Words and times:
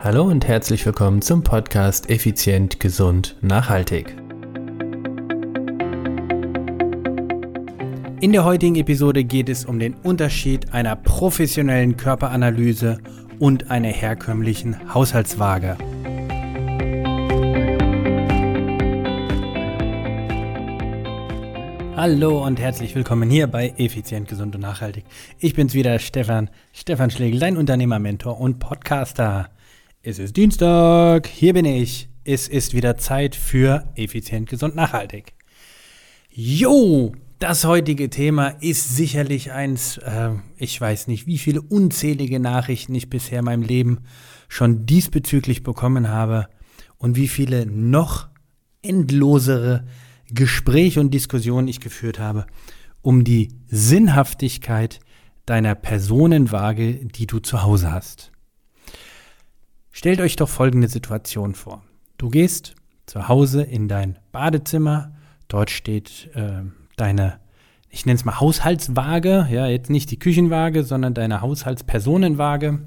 Hallo 0.00 0.22
und 0.22 0.46
herzlich 0.46 0.86
willkommen 0.86 1.22
zum 1.22 1.42
Podcast 1.42 2.08
Effizient, 2.08 2.78
Gesund, 2.78 3.34
Nachhaltig. 3.40 4.16
In 8.20 8.30
der 8.30 8.44
heutigen 8.44 8.76
Episode 8.76 9.24
geht 9.24 9.48
es 9.48 9.64
um 9.64 9.80
den 9.80 9.94
Unterschied 9.94 10.72
einer 10.72 10.94
professionellen 10.94 11.96
Körperanalyse 11.96 12.98
und 13.40 13.72
einer 13.72 13.88
herkömmlichen 13.88 14.94
Haushaltswaage. 14.94 15.76
Hallo 21.96 22.46
und 22.46 22.60
herzlich 22.60 22.94
willkommen 22.94 23.28
hier 23.28 23.48
bei 23.48 23.74
Effizient, 23.78 24.28
Gesund 24.28 24.54
und 24.54 24.60
Nachhaltig. 24.60 25.04
Ich 25.40 25.54
bin's 25.54 25.74
wieder, 25.74 25.98
Stefan, 25.98 26.50
Stefan 26.72 27.10
Schlegel, 27.10 27.40
dein 27.40 27.56
Unternehmermentor 27.56 28.40
und 28.40 28.60
Podcaster. 28.60 29.50
Es 30.00 30.20
ist 30.20 30.36
Dienstag, 30.36 31.26
hier 31.26 31.54
bin 31.54 31.64
ich. 31.64 32.08
Es 32.22 32.46
ist 32.46 32.72
wieder 32.72 32.98
Zeit 32.98 33.34
für 33.34 33.92
Effizient, 33.96 34.48
Gesund, 34.48 34.76
Nachhaltig. 34.76 35.34
Jo, 36.30 37.12
das 37.40 37.64
heutige 37.64 38.08
Thema 38.08 38.50
ist 38.60 38.94
sicherlich 38.94 39.50
eins, 39.50 39.96
äh, 39.98 40.30
ich 40.56 40.80
weiß 40.80 41.08
nicht, 41.08 41.26
wie 41.26 41.36
viele 41.36 41.60
unzählige 41.60 42.38
Nachrichten 42.38 42.94
ich 42.94 43.10
bisher 43.10 43.40
in 43.40 43.46
meinem 43.46 43.62
Leben 43.62 43.98
schon 44.46 44.86
diesbezüglich 44.86 45.64
bekommen 45.64 46.08
habe 46.08 46.46
und 46.98 47.16
wie 47.16 47.28
viele 47.28 47.66
noch 47.66 48.28
endlosere 48.82 49.84
Gespräche 50.30 51.00
und 51.00 51.12
Diskussionen 51.12 51.66
ich 51.66 51.80
geführt 51.80 52.20
habe, 52.20 52.46
um 53.02 53.24
die 53.24 53.48
Sinnhaftigkeit 53.66 55.00
deiner 55.44 55.74
Personenwaage, 55.74 56.94
die 57.04 57.26
du 57.26 57.40
zu 57.40 57.64
Hause 57.64 57.90
hast. 57.90 58.30
Stellt 59.98 60.20
euch 60.20 60.36
doch 60.36 60.48
folgende 60.48 60.86
Situation 60.86 61.56
vor. 61.56 61.82
Du 62.18 62.28
gehst 62.28 62.76
zu 63.06 63.26
Hause 63.26 63.62
in 63.62 63.88
dein 63.88 64.16
Badezimmer, 64.30 65.12
dort 65.48 65.70
steht 65.70 66.30
äh, 66.34 66.62
deine, 66.94 67.40
ich 67.90 68.06
nenne 68.06 68.14
es 68.14 68.24
mal 68.24 68.38
Haushaltswaage, 68.38 69.48
ja, 69.50 69.66
jetzt 69.66 69.90
nicht 69.90 70.12
die 70.12 70.18
Küchenwaage, 70.20 70.84
sondern 70.84 71.14
deine 71.14 71.40
Haushaltspersonenwaage. 71.40 72.84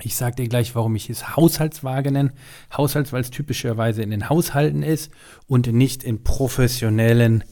Ich 0.00 0.14
sage 0.14 0.36
dir 0.36 0.46
gleich, 0.46 0.76
warum 0.76 0.94
ich 0.94 1.10
es 1.10 1.34
Haushaltswaage 1.34 2.12
nenne. 2.12 2.34
Haushalts, 2.72 3.12
weil 3.12 3.22
es 3.22 3.30
typischerweise 3.30 4.04
in 4.04 4.10
den 4.10 4.28
Haushalten 4.28 4.84
ist 4.84 5.10
und 5.48 5.72
nicht 5.72 6.04
in 6.04 6.22
professionellen 6.22 7.42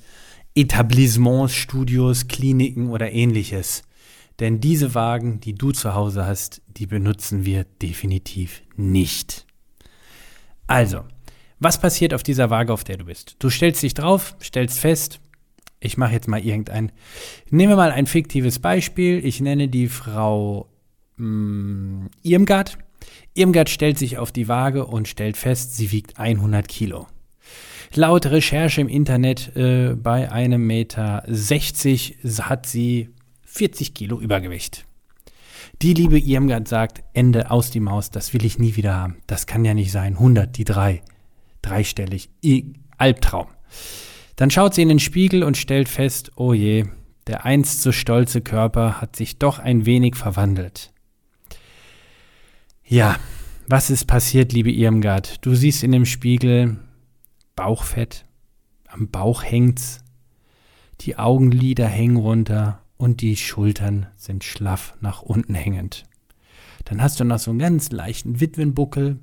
Etablissements, 0.54 1.54
Studios, 1.54 2.28
Kliniken 2.28 2.90
oder 2.90 3.10
ähnliches. 3.10 3.82
Denn 4.40 4.60
diese 4.60 4.94
Wagen, 4.94 5.40
die 5.40 5.54
du 5.54 5.72
zu 5.72 5.94
Hause 5.94 6.26
hast, 6.26 6.62
die 6.68 6.86
benutzen 6.86 7.44
wir 7.44 7.64
definitiv 7.82 8.62
nicht. 8.76 9.46
Also, 10.66 11.04
was 11.58 11.80
passiert 11.80 12.14
auf 12.14 12.22
dieser 12.22 12.50
Waage, 12.50 12.72
auf 12.72 12.84
der 12.84 12.98
du 12.98 13.06
bist? 13.06 13.36
Du 13.40 13.50
stellst 13.50 13.82
dich 13.82 13.94
drauf, 13.94 14.36
stellst 14.40 14.78
fest, 14.78 15.20
ich 15.80 15.96
mache 15.96 16.12
jetzt 16.12 16.28
mal 16.28 16.44
irgendein, 16.44 16.92
nehmen 17.50 17.72
wir 17.72 17.76
mal 17.76 17.90
ein 17.90 18.06
fiktives 18.06 18.58
Beispiel, 18.58 19.24
ich 19.24 19.40
nenne 19.40 19.68
die 19.68 19.88
Frau 19.88 20.68
mh, 21.16 21.26
mm, 21.26 22.10
Irmgard. 22.22 22.78
Irmgard 23.34 23.70
stellt 23.70 23.98
sich 23.98 24.18
auf 24.18 24.30
die 24.30 24.48
Waage 24.48 24.86
und 24.86 25.08
stellt 25.08 25.36
fest, 25.36 25.76
sie 25.76 25.90
wiegt 25.90 26.18
100 26.18 26.68
Kilo. 26.68 27.06
Laut 27.94 28.26
Recherche 28.26 28.80
im 28.80 28.88
Internet 28.88 29.56
äh, 29.56 29.94
bei 29.94 30.30
einem 30.30 30.66
Meter 30.66 31.24
60 31.26 32.18
hat 32.42 32.66
sie 32.66 33.10
40 33.58 33.92
Kilo 33.92 34.20
Übergewicht. 34.20 34.86
Die 35.82 35.92
liebe 35.92 36.16
Irmgard 36.16 36.68
sagt, 36.68 37.02
Ende 37.12 37.50
aus 37.50 37.72
die 37.72 37.80
Maus, 37.80 38.08
das 38.08 38.32
will 38.32 38.44
ich 38.44 38.60
nie 38.60 38.76
wieder 38.76 38.94
haben. 38.94 39.16
Das 39.26 39.48
kann 39.48 39.64
ja 39.64 39.74
nicht 39.74 39.90
sein. 39.90 40.12
100, 40.12 40.56
die 40.56 40.62
drei. 40.62 41.02
Dreistellig. 41.60 42.30
I 42.44 42.74
Albtraum. 42.98 43.48
Dann 44.36 44.52
schaut 44.52 44.74
sie 44.74 44.82
in 44.82 44.88
den 44.88 45.00
Spiegel 45.00 45.42
und 45.42 45.56
stellt 45.56 45.88
fest, 45.88 46.30
oh 46.36 46.52
je, 46.52 46.84
der 47.26 47.46
einst 47.46 47.82
so 47.82 47.90
stolze 47.90 48.42
Körper 48.42 49.00
hat 49.00 49.16
sich 49.16 49.40
doch 49.40 49.58
ein 49.58 49.86
wenig 49.86 50.14
verwandelt. 50.14 50.92
Ja, 52.84 53.16
was 53.66 53.90
ist 53.90 54.04
passiert, 54.04 54.52
liebe 54.52 54.70
Irmgard? 54.70 55.44
Du 55.44 55.56
siehst 55.56 55.82
in 55.82 55.90
dem 55.90 56.06
Spiegel 56.06 56.78
Bauchfett, 57.56 58.24
am 58.86 59.08
Bauch 59.10 59.42
hängt's, 59.42 59.98
die 61.00 61.16
Augenlider 61.16 61.88
hängen 61.88 62.18
runter 62.18 62.84
und 62.98 63.22
die 63.22 63.36
Schultern 63.36 64.06
sind 64.16 64.44
schlaff 64.44 64.94
nach 65.00 65.22
unten 65.22 65.54
hängend. 65.54 66.04
Dann 66.84 67.00
hast 67.00 67.18
du 67.20 67.24
noch 67.24 67.38
so 67.38 67.50
einen 67.50 67.60
ganz 67.60 67.90
leichten 67.90 68.40
Witwenbuckel. 68.40 69.18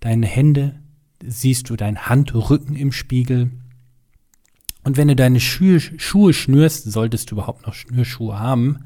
Deine 0.00 0.26
Hände 0.26 0.80
siehst 1.24 1.70
du 1.70 1.76
dein 1.76 2.06
Handrücken 2.06 2.76
im 2.76 2.92
Spiegel. 2.92 3.52
Und 4.82 4.96
wenn 4.96 5.08
du 5.08 5.16
deine 5.16 5.40
Schuhe, 5.40 5.80
Schuhe 5.80 6.32
schnürst, 6.32 6.90
solltest 6.90 7.30
du 7.30 7.36
überhaupt 7.36 7.66
noch 7.66 7.74
Schnürschuhe 7.74 8.38
haben, 8.38 8.84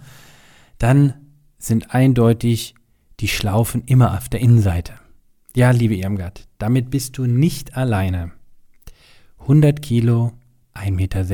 dann 0.79 1.15
sind 1.59 1.95
eindeutig 1.95 2.75
die 3.21 3.29
Schlaufen 3.29 3.85
immer 3.85 4.17
auf 4.17 4.29
der 4.29 4.41
Innenseite. 4.41 4.95
Ja, 5.55 5.73
liebe 5.73 5.97
Irmgard, 5.97 6.49
damit 6.59 6.91
bist 6.91 7.19
du 7.19 7.27
nicht 7.27 7.77
alleine. 7.77 8.33
100 9.41 9.83
Kilo, 9.83 10.33
1,60 10.75 10.91
Meter 10.93 11.25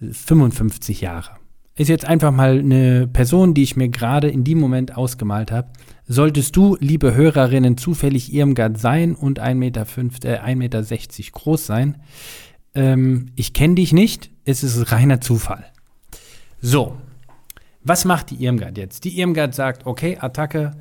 55 0.00 1.00
Jahre. 1.00 1.30
Ist 1.74 1.88
jetzt 1.88 2.04
einfach 2.04 2.32
mal 2.32 2.58
eine 2.58 3.06
Person, 3.06 3.54
die 3.54 3.62
ich 3.62 3.76
mir 3.76 3.88
gerade 3.88 4.28
in 4.28 4.42
dem 4.42 4.58
Moment 4.58 4.96
ausgemalt 4.96 5.52
habe. 5.52 5.68
Solltest 6.08 6.56
du, 6.56 6.76
liebe 6.80 7.14
Hörerinnen, 7.14 7.76
zufällig 7.76 8.32
Irmgard 8.32 8.78
sein 8.78 9.14
und 9.14 9.40
1,60 9.40 9.54
Meter, 9.54 9.86
äh, 10.24 10.38
1 10.38 10.58
Meter 10.58 10.82
groß 10.82 11.66
sein, 11.66 11.98
ähm, 12.74 13.26
ich 13.36 13.52
kenne 13.52 13.76
dich 13.76 13.92
nicht, 13.92 14.30
es 14.44 14.64
ist 14.64 14.90
reiner 14.90 15.20
Zufall. 15.20 15.66
So, 16.60 16.96
was 17.84 18.04
macht 18.04 18.30
die 18.30 18.44
Irmgard 18.44 18.76
jetzt? 18.76 19.04
Die 19.04 19.18
Irmgard 19.18 19.54
sagt, 19.54 19.86
okay, 19.86 20.18
Attacke, 20.18 20.72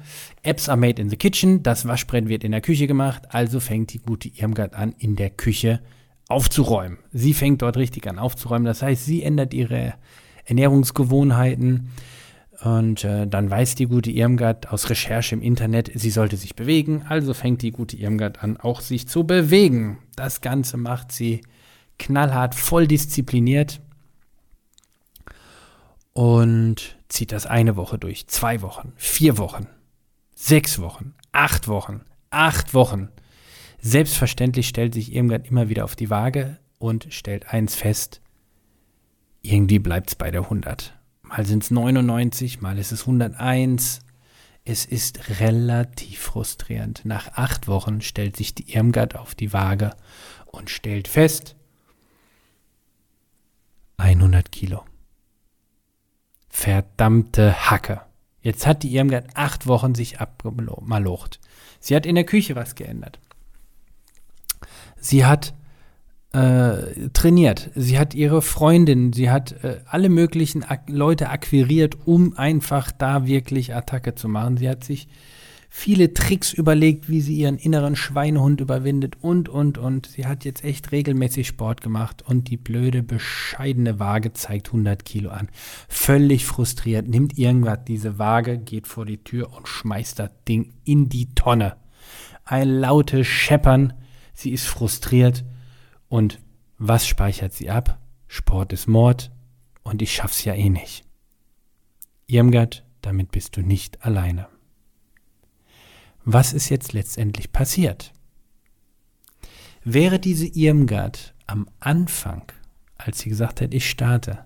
Apps 0.41 0.67
are 0.67 0.79
made 0.79 1.01
in 1.01 1.09
the 1.09 1.15
kitchen, 1.15 1.61
das 1.61 1.87
Waschbrett 1.87 2.27
wird 2.27 2.43
in 2.43 2.51
der 2.51 2.61
Küche 2.61 2.87
gemacht, 2.87 3.23
also 3.29 3.59
fängt 3.59 3.93
die 3.93 3.99
gute 3.99 4.29
Irmgard 4.29 4.73
an, 4.73 4.95
in 4.97 5.15
der 5.15 5.29
Küche 5.29 5.79
aufzuräumen. 6.27 6.99
Sie 7.11 7.33
fängt 7.33 7.61
dort 7.61 7.77
richtig 7.77 8.07
an 8.07 8.19
aufzuräumen. 8.19 8.65
Das 8.65 8.81
heißt, 8.81 9.05
sie 9.05 9.23
ändert 9.23 9.53
ihre 9.53 9.93
Ernährungsgewohnheiten. 10.45 11.89
Und 12.63 13.03
äh, 13.03 13.27
dann 13.27 13.49
weiß 13.49 13.75
die 13.75 13.85
gute 13.85 14.09
Irmgard 14.09 14.71
aus 14.71 14.89
Recherche 14.89 15.35
im 15.35 15.43
Internet, 15.43 15.91
sie 15.93 16.09
sollte 16.09 16.37
sich 16.37 16.55
bewegen. 16.55 17.05
Also 17.07 17.33
fängt 17.33 17.61
die 17.61 17.71
gute 17.71 17.97
Irmgard 17.97 18.43
an, 18.43 18.57
auch 18.57 18.81
sich 18.81 19.07
zu 19.07 19.25
bewegen. 19.25 19.99
Das 20.15 20.41
Ganze 20.41 20.77
macht 20.77 21.11
sie 21.11 21.41
knallhart, 21.99 22.55
voll 22.55 22.87
diszipliniert. 22.87 23.79
Und 26.13 26.97
zieht 27.09 27.31
das 27.31 27.45
eine 27.45 27.75
Woche 27.75 27.99
durch, 27.99 28.27
zwei 28.27 28.63
Wochen, 28.63 28.93
vier 28.95 29.37
Wochen, 29.37 29.67
sechs 30.33 30.81
Wochen, 30.81 31.13
acht 31.31 31.67
Wochen, 31.67 32.01
acht 32.31 32.73
Wochen. 32.73 33.09
Selbstverständlich 33.79 34.67
stellt 34.67 34.93
sich 34.93 35.13
Irmgard 35.13 35.47
immer 35.47 35.69
wieder 35.69 35.83
auf 35.83 35.95
die 35.95 36.09
Waage 36.09 36.57
und 36.79 37.07
stellt 37.09 37.53
eins 37.53 37.75
fest, 37.75 38.21
irgendwie 39.41 39.79
bleibt 39.79 40.09
es 40.09 40.15
bei 40.15 40.31
der 40.31 40.41
100. 40.41 40.97
Mal 41.21 41.45
sind 41.45 41.63
es 41.63 41.71
99, 41.71 42.61
mal 42.61 42.77
ist 42.77 42.91
es 42.91 43.01
101. 43.01 43.99
Es 44.65 44.85
ist 44.85 45.39
relativ 45.39 46.19
frustrierend. 46.19 47.01
Nach 47.05 47.33
acht 47.33 47.67
Wochen 47.67 48.01
stellt 48.01 48.35
sich 48.35 48.53
die 48.53 48.73
Irmgard 48.73 49.15
auf 49.15 49.35
die 49.35 49.53
Waage 49.53 49.95
und 50.45 50.69
stellt 50.69 51.07
fest, 51.07 51.55
100 53.97 54.51
Kilo. 54.51 54.83
Verdammte 56.49 57.69
Hacke. 57.69 58.01
Jetzt 58.41 58.67
hat 58.67 58.83
die 58.83 58.95
Irmgard 58.95 59.35
acht 59.35 59.67
Wochen 59.67 59.95
sich 59.95 60.19
abgemalocht. 60.19 61.39
Sie 61.79 61.95
hat 61.95 62.05
in 62.05 62.15
der 62.15 62.25
Küche 62.25 62.55
was 62.55 62.75
geändert. 62.75 63.19
Sie 64.99 65.25
hat 65.25 65.53
äh, 66.33 67.09
trainiert, 67.13 67.71
sie 67.75 67.97
hat 67.97 68.13
ihre 68.13 68.41
Freundin, 68.41 69.13
sie 69.13 69.29
hat 69.29 69.63
äh, 69.63 69.79
alle 69.85 70.09
möglichen 70.09 70.63
Ak 70.63 70.89
Leute 70.89 71.29
akquiriert, 71.29 71.97
um 72.05 72.37
einfach 72.37 72.91
da 72.91 73.25
wirklich 73.25 73.73
Attacke 73.73 74.13
zu 74.15 74.27
machen. 74.27 74.57
Sie 74.57 74.69
hat 74.69 74.83
sich 74.83 75.07
viele 75.69 76.13
Tricks 76.13 76.53
überlegt, 76.53 77.09
wie 77.09 77.21
sie 77.21 77.35
ihren 77.35 77.57
inneren 77.57 77.95
Schweinehund 77.95 78.61
überwindet 78.61 79.15
und, 79.21 79.47
und, 79.47 79.77
und. 79.77 80.07
Sie 80.07 80.25
hat 80.25 80.45
jetzt 80.45 80.63
echt 80.63 80.91
regelmäßig 80.91 81.47
Sport 81.47 81.81
gemacht 81.81 82.23
und 82.25 82.49
die 82.49 82.57
blöde, 82.57 83.03
bescheidene 83.03 83.99
Waage 83.99 84.33
zeigt 84.33 84.67
100 84.67 85.05
Kilo 85.05 85.29
an. 85.29 85.49
Völlig 85.87 86.45
frustriert, 86.45 87.07
nimmt 87.07 87.37
irgendwas 87.37 87.79
diese 87.87 88.17
Waage, 88.17 88.57
geht 88.57 88.87
vor 88.87 89.05
die 89.05 89.23
Tür 89.23 89.53
und 89.55 89.67
schmeißt 89.67 90.19
das 90.19 90.31
Ding 90.47 90.73
in 90.83 91.09
die 91.09 91.33
Tonne. 91.35 91.75
Ein 92.43 92.69
lautes 92.69 93.27
Scheppern 93.27 93.93
sie 94.37 94.51
ist 94.51 94.67
frustriert 94.67 95.43
und 96.09 96.39
was 96.77 97.07
speichert 97.07 97.53
sie 97.53 97.69
ab? 97.69 97.99
Sport 98.27 98.71
ist 98.71 98.87
Mord 98.87 99.31
und 99.83 100.01
ich 100.01 100.13
schaff's 100.13 100.43
ja 100.43 100.53
eh 100.53 100.69
nicht. 100.69 101.05
Irmgard, 102.27 102.85
damit 103.01 103.31
bist 103.31 103.57
du 103.57 103.61
nicht 103.61 104.03
alleine. 104.05 104.47
was 106.29 106.51
ist 106.51 106.69
jetzt 106.69 106.91
letztendlich 106.91 107.53
passiert? 107.53 108.13
Wäre 109.83 110.19
diese 110.19 110.45
Irmgard 110.45 111.33
am 111.45 111.69
Anfang, 111.79 112.51
als 112.97 113.19
sie 113.19 113.29
gesagt 113.29 113.61
hat, 113.61 113.73
ich 113.73 113.89
starte, 113.89 114.43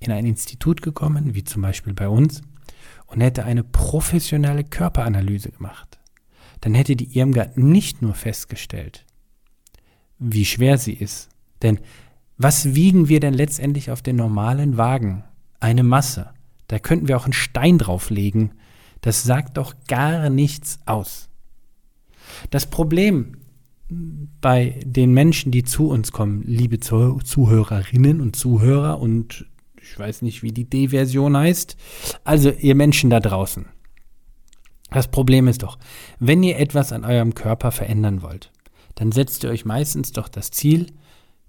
in 0.00 0.10
ein 0.10 0.26
Institut 0.26 0.82
gekommen, 0.82 1.34
wie 1.34 1.44
zum 1.44 1.62
Beispiel 1.62 1.94
bei 1.94 2.08
uns, 2.08 2.42
und 3.06 3.20
hätte 3.20 3.44
eine 3.44 3.62
professionelle 3.62 4.64
Körperanalyse 4.64 5.52
gemacht, 5.52 6.00
dann 6.62 6.74
hätte 6.74 6.96
die 6.96 7.16
Irmgard 7.16 7.56
nicht 7.56 8.02
nur 8.02 8.14
festgestellt, 8.14 9.06
wie 10.20 10.44
schwer 10.44 10.78
sie 10.78 10.92
ist. 10.92 11.28
Denn 11.62 11.80
was 12.38 12.74
wiegen 12.74 13.08
wir 13.08 13.20
denn 13.20 13.34
letztendlich 13.34 13.90
auf 13.90 14.02
den 14.02 14.16
normalen 14.16 14.76
Wagen? 14.76 15.24
Eine 15.58 15.82
Masse. 15.82 16.30
Da 16.68 16.78
könnten 16.78 17.08
wir 17.08 17.16
auch 17.16 17.24
einen 17.24 17.32
Stein 17.32 17.78
drauflegen. 17.78 18.52
Das 19.00 19.24
sagt 19.24 19.56
doch 19.56 19.74
gar 19.88 20.30
nichts 20.30 20.78
aus. 20.86 21.28
Das 22.50 22.66
Problem 22.66 23.36
bei 24.40 24.80
den 24.84 25.12
Menschen, 25.12 25.50
die 25.50 25.64
zu 25.64 25.88
uns 25.88 26.12
kommen, 26.12 26.42
liebe 26.46 26.78
Zuhörerinnen 26.78 28.20
und 28.20 28.36
Zuhörer 28.36 29.00
und 29.00 29.46
ich 29.82 29.98
weiß 29.98 30.22
nicht, 30.22 30.42
wie 30.42 30.52
die 30.52 30.70
D-Version 30.70 31.36
heißt. 31.36 31.76
Also 32.22 32.50
ihr 32.50 32.76
Menschen 32.76 33.10
da 33.10 33.18
draußen. 33.18 33.66
Das 34.90 35.08
Problem 35.08 35.48
ist 35.48 35.62
doch, 35.62 35.78
wenn 36.18 36.42
ihr 36.42 36.58
etwas 36.58 36.92
an 36.92 37.04
eurem 37.04 37.34
Körper 37.34 37.72
verändern 37.72 38.22
wollt, 38.22 38.52
dann 39.00 39.12
setzt 39.12 39.44
ihr 39.44 39.50
euch 39.50 39.64
meistens 39.64 40.12
doch 40.12 40.28
das 40.28 40.50
Ziel, 40.50 40.88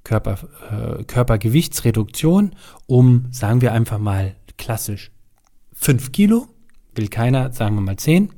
Körper, 0.05 0.39
äh, 0.71 1.03
Körpergewichtsreduktion 1.03 2.55
um, 2.87 3.25
sagen 3.31 3.59
wir 3.59 3.73
einfach 3.73 3.99
mal 3.99 4.37
klassisch, 4.57 5.11
5 5.73 6.13
Kilo, 6.13 6.47
will 6.95 7.09
keiner, 7.09 7.51
sagen 7.51 7.75
wir 7.75 7.81
mal 7.81 7.97
10, 7.97 8.29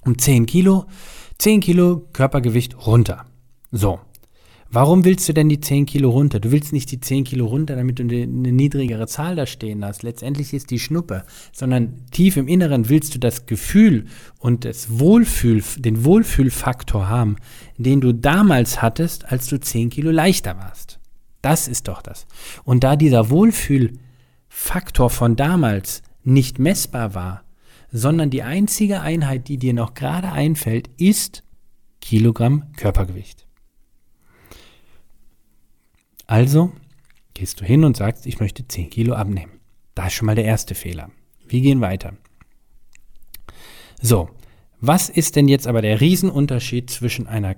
um 0.00 0.16
10 0.16 0.46
Kilo, 0.46 0.86
10 1.36 1.60
Kilo 1.60 2.08
Körpergewicht 2.14 2.86
runter. 2.86 3.26
So, 3.70 4.00
Warum 4.74 5.04
willst 5.04 5.28
du 5.28 5.32
denn 5.32 5.48
die 5.48 5.60
10 5.60 5.86
Kilo 5.86 6.10
runter? 6.10 6.40
Du 6.40 6.50
willst 6.50 6.72
nicht 6.72 6.90
die 6.90 6.98
10 6.98 7.22
Kilo 7.22 7.46
runter, 7.46 7.76
damit 7.76 8.00
du 8.00 8.02
eine, 8.02 8.26
niedrigere 8.26 9.06
Zahl 9.06 9.36
da 9.36 9.46
stehen 9.46 9.84
hast. 9.84 10.02
Letztendlich 10.02 10.52
ist 10.52 10.68
die 10.72 10.80
Schnuppe, 10.80 11.22
sondern 11.52 12.04
tief 12.10 12.36
im 12.36 12.48
Inneren 12.48 12.88
willst 12.88 13.14
du 13.14 13.20
das 13.20 13.46
Gefühl 13.46 14.06
und 14.40 14.64
das 14.64 14.98
Wohlfühl, 14.98 15.62
den 15.76 16.04
Wohlfühlfaktor 16.04 17.08
haben, 17.08 17.36
den 17.78 18.00
du 18.00 18.12
damals 18.12 18.82
hattest, 18.82 19.30
als 19.30 19.46
du 19.46 19.60
10 19.60 19.90
Kilo 19.90 20.10
leichter 20.10 20.58
warst. 20.58 20.98
Das 21.40 21.68
ist 21.68 21.86
doch 21.86 22.02
das. 22.02 22.26
Und 22.64 22.82
da 22.82 22.96
dieser 22.96 23.30
Wohlfühlfaktor 23.30 25.08
von 25.08 25.36
damals 25.36 26.02
nicht 26.24 26.58
messbar 26.58 27.14
war, 27.14 27.44
sondern 27.92 28.28
die 28.28 28.42
einzige 28.42 29.02
Einheit, 29.02 29.46
die 29.46 29.58
dir 29.58 29.72
noch 29.72 29.94
gerade 29.94 30.32
einfällt, 30.32 30.90
ist 30.96 31.44
Kilogramm 32.00 32.72
Körpergewicht. 32.76 33.46
Also 36.26 36.72
gehst 37.34 37.60
du 37.60 37.64
hin 37.64 37.84
und 37.84 37.96
sagst, 37.96 38.26
ich 38.26 38.40
möchte 38.40 38.66
10 38.66 38.90
Kilo 38.90 39.14
abnehmen. 39.14 39.52
Das 39.94 40.08
ist 40.08 40.12
schon 40.14 40.26
mal 40.26 40.34
der 40.34 40.44
erste 40.44 40.74
Fehler. 40.74 41.10
Wir 41.46 41.60
gehen 41.60 41.80
weiter. 41.80 42.14
So, 44.00 44.28
was 44.80 45.08
ist 45.08 45.36
denn 45.36 45.48
jetzt 45.48 45.66
aber 45.66 45.82
der 45.82 46.00
Riesenunterschied 46.00 46.90
zwischen 46.90 47.26
einer 47.26 47.56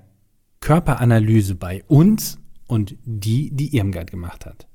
Körperanalyse 0.61 1.55
bei 1.55 1.83
uns 1.87 2.39
und 2.67 2.95
die, 3.05 3.51
die 3.51 3.75
Irmgard 3.75 4.11
gemacht 4.11 4.45
hat? 4.45 4.67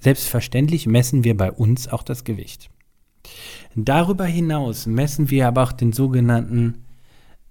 Selbstverständlich 0.00 0.86
messen 0.86 1.24
wir 1.24 1.36
bei 1.36 1.52
uns 1.52 1.88
auch 1.88 2.02
das 2.02 2.24
Gewicht. 2.24 2.70
Darüber 3.74 4.24
hinaus 4.24 4.86
messen 4.86 5.30
wir 5.30 5.48
aber 5.48 5.64
auch 5.64 5.72
den 5.72 5.92
sogenannten, 5.92 6.84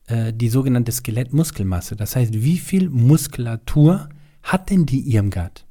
äh, 0.08 0.34
die 0.34 0.50
sogenannte 0.50 0.92
Skelettmuskelmasse. 0.92 1.96
Das 1.96 2.16
heißt, 2.16 2.34
wie 2.34 2.58
viel 2.58 2.90
Muskulatur 2.90 4.10
hat 4.44 4.70
denn 4.70 4.86
die 4.86 5.14
Irmgard? 5.14 5.67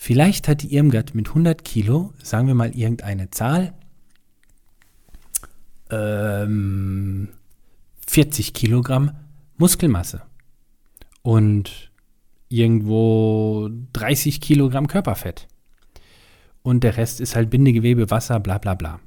Vielleicht 0.00 0.46
hat 0.46 0.62
die 0.62 0.74
Irmgard 0.74 1.14
mit 1.14 1.28
100 1.28 1.64
Kilo, 1.64 2.14
sagen 2.22 2.46
wir 2.46 2.54
mal 2.54 2.74
irgendeine 2.74 3.30
Zahl, 3.30 3.74
ähm, 5.90 7.28
40 8.06 8.54
Kilogramm 8.54 9.16
Muskelmasse 9.56 10.22
und 11.22 11.90
irgendwo 12.48 13.68
30 13.92 14.40
Kilogramm 14.40 14.86
Körperfett. 14.86 15.48
Und 16.62 16.84
der 16.84 16.96
Rest 16.96 17.20
ist 17.20 17.34
halt 17.34 17.50
Bindegewebe, 17.50 18.10
Wasser, 18.10 18.38
bla 18.38 18.58
bla 18.58 18.74
bla. 18.74 19.00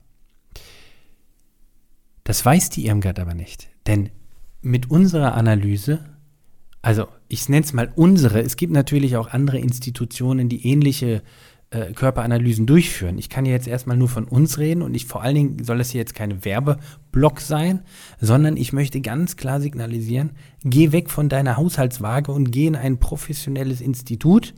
Das 2.26 2.46
weiß 2.46 2.70
die 2.70 2.86
Irmgard 2.86 3.20
aber 3.20 3.34
nicht. 3.34 3.70
Denn 3.88 4.10
mit 4.62 4.92
unserer 4.92 5.36
Analyse 5.36 6.12
also 6.82 7.08
ich 7.32 7.48
nenne 7.48 7.64
es 7.64 7.72
mal 7.72 7.92
unsere, 7.96 8.42
es 8.42 8.58
gibt 8.58 8.74
natürlich 8.74 9.16
auch 9.16 9.30
andere 9.30 9.58
Institutionen, 9.58 10.50
die 10.50 10.68
ähnliche 10.68 11.22
äh, 11.70 11.94
Körperanalysen 11.94 12.66
durchführen. 12.66 13.18
Ich 13.18 13.30
kann 13.30 13.46
jetzt 13.46 13.70
erstmal 13.70 13.96
nur 13.96 14.10
von 14.10 14.26
uns 14.26 14.58
reden 14.58 14.82
und 14.82 14.94
ich 14.96 15.06
vor 15.06 15.22
allen 15.22 15.36
Dingen 15.36 15.64
soll 15.64 15.80
es 15.80 15.92
hier 15.92 16.00
jetzt 16.00 16.14
keine 16.14 16.44
Werbeblock 16.44 17.40
sein, 17.40 17.84
sondern 18.20 18.58
ich 18.58 18.74
möchte 18.74 19.00
ganz 19.00 19.38
klar 19.38 19.62
signalisieren, 19.62 20.32
geh 20.66 20.92
weg 20.92 21.10
von 21.10 21.30
deiner 21.30 21.56
Haushaltswaage 21.56 22.34
und 22.34 22.52
geh 22.52 22.68
in 22.68 22.76
ein 22.76 23.00
professionelles 23.00 23.80
Institut 23.80 24.54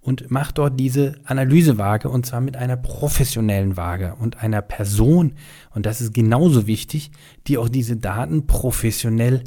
und 0.00 0.30
mach 0.30 0.52
dort 0.52 0.78
diese 0.78 1.16
Analysewaage 1.24 2.08
und 2.08 2.24
zwar 2.24 2.40
mit 2.40 2.56
einer 2.56 2.76
professionellen 2.76 3.76
Waage 3.76 4.14
und 4.20 4.40
einer 4.44 4.62
Person, 4.62 5.32
und 5.74 5.86
das 5.86 6.00
ist 6.00 6.14
genauso 6.14 6.68
wichtig, 6.68 7.10
die 7.48 7.58
auch 7.58 7.68
diese 7.68 7.96
Daten 7.96 8.46
professionell 8.46 9.42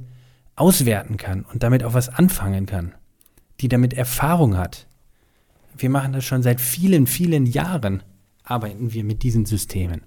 auswerten 0.56 1.18
kann 1.18 1.46
und 1.52 1.64
damit 1.64 1.84
auch 1.84 1.94
was 1.94 2.10
anfangen 2.10 2.66
kann, 2.66 2.94
die 3.60 3.68
damit 3.68 3.94
Erfahrung 3.94 4.58
hat. 4.58 4.88
Wir 5.78 5.90
machen 5.90 6.14
das 6.14 6.24
schon 6.24 6.44
seit 6.44 6.62
vielen, 6.62 7.08
vielen 7.08 7.46
Jahren, 7.46 8.04
arbeiten 8.44 8.94
wir 8.94 9.04
mit 9.04 9.24
diesen 9.24 9.46
Systemen. 9.46 10.02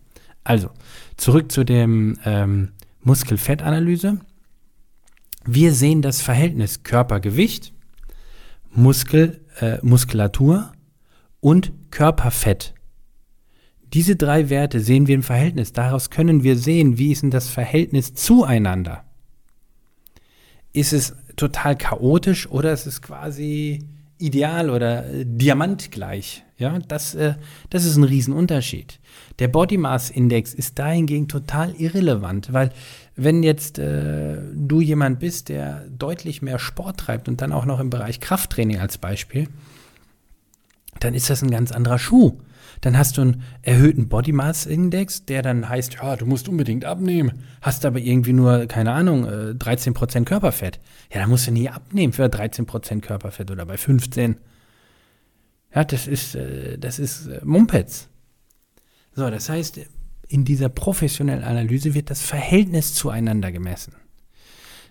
Also, 0.45 0.71
zurück 1.17 1.53
zu 1.53 1.65
dem 1.65 2.19
ähm, 2.25 2.73
Muskelfettanalyse. 3.03 4.21
Wir 5.45 5.73
sehen 5.75 6.01
das 6.01 6.23
Verhältnis 6.23 6.83
Körpergewicht, 6.85 7.75
Muskel, 8.71 9.45
äh, 9.61 9.79
Muskulatur 9.83 10.73
und 11.41 11.73
Körperfett. 11.91 12.75
Diese 13.93 14.17
drei 14.17 14.51
Werte 14.51 14.81
sehen 14.81 15.07
wir 15.07 15.15
im 15.15 15.23
Verhältnis. 15.23 15.73
Daraus 15.73 16.11
können 16.11 16.43
wir 16.43 16.57
sehen, 16.57 16.99
wie 16.99 17.13
ist 17.13 17.23
denn 17.23 17.31
das 17.31 17.49
Verhältnis 17.49 18.15
zueinander 18.15 19.08
ist 20.79 20.93
es 20.93 21.15
total 21.37 21.77
chaotisch 21.77 22.49
oder 22.51 22.73
ist 22.73 22.87
es 22.87 23.03
quasi 23.03 23.85
ideal 24.19 24.71
oder 24.71 25.07
äh, 25.07 25.25
diamantgleich. 25.25 26.45
Ja, 26.59 26.77
das, 26.89 27.15
äh, 27.15 27.35
das 27.71 27.85
ist 27.85 27.97
ein 27.97 28.05
Riesenunterschied. 28.05 28.99
Der 29.39 29.47
Body 29.47 29.77
Mass 29.77 30.11
Index 30.11 30.55
ist 30.55 30.79
dahingegen 30.79 31.29
total 31.29 31.73
irrelevant, 31.77 32.53
weil 32.53 32.73
wenn 33.15 33.45
jetzt 33.45 33.79
äh, 33.79 34.39
du 34.55 34.81
jemand 34.81 35.21
bist, 35.21 35.49
der 35.49 35.85
deutlich 35.89 36.43
mehr 36.43 36.59
Sport 36.59 36.99
treibt 36.99 37.29
und 37.29 37.41
dann 37.41 37.53
auch 37.53 37.65
noch 37.65 37.79
im 37.79 37.91
Bereich 37.91 38.19
Krafttraining 38.19 38.79
als 38.81 38.99
Beispiel, 38.99 39.49
dann 40.99 41.15
ist 41.15 41.31
das 41.31 41.43
ein 41.43 41.51
ganz 41.51 41.71
anderer 41.71 41.99
Schuh. 41.99 42.39
Dann 42.81 42.97
hast 42.97 43.17
du 43.17 43.23
einen 43.23 43.43
erhöhten 43.63 44.09
Body 44.09 44.33
Mass 44.33 44.67
Index, 44.67 45.25
der 45.25 45.43
dann 45.43 45.69
heißt, 45.69 45.95
ja, 45.95 46.17
du 46.17 46.27
musst 46.27 46.49
unbedingt 46.49 46.85
abnehmen. 46.85 47.45
Hast 47.61 47.85
aber 47.85 47.99
irgendwie 47.99 48.33
nur, 48.33 48.67
keine 48.67 48.93
Ahnung, 48.93 49.27
13% 49.27 50.21
äh, 50.21 50.25
Körperfett. 50.25 50.81
Ja, 51.13 51.21
dann 51.21 51.31
musst 51.31 51.47
du 51.47 51.51
nie 51.51 51.69
abnehmen 51.69 52.13
für 52.13 52.25
13% 52.25 53.01
Körperfett 53.01 53.51
oder 53.51 53.67
bei 53.67 53.77
15. 53.77 54.37
Ja, 55.75 55.85
das 55.85 56.07
ist, 56.07 56.35
äh, 56.35 56.79
das 56.79 56.99
ist 56.99 57.27
äh, 57.27 57.41
Mumpets. 57.45 58.09
So, 59.15 59.29
das 59.31 59.49
heißt, 59.49 59.81
in 60.29 60.45
dieser 60.45 60.69
professionellen 60.69 61.43
Analyse 61.43 61.95
wird 61.95 62.11
das 62.11 62.23
Verhältnis 62.23 62.95
zueinander 62.95 63.51
gemessen. 63.51 63.95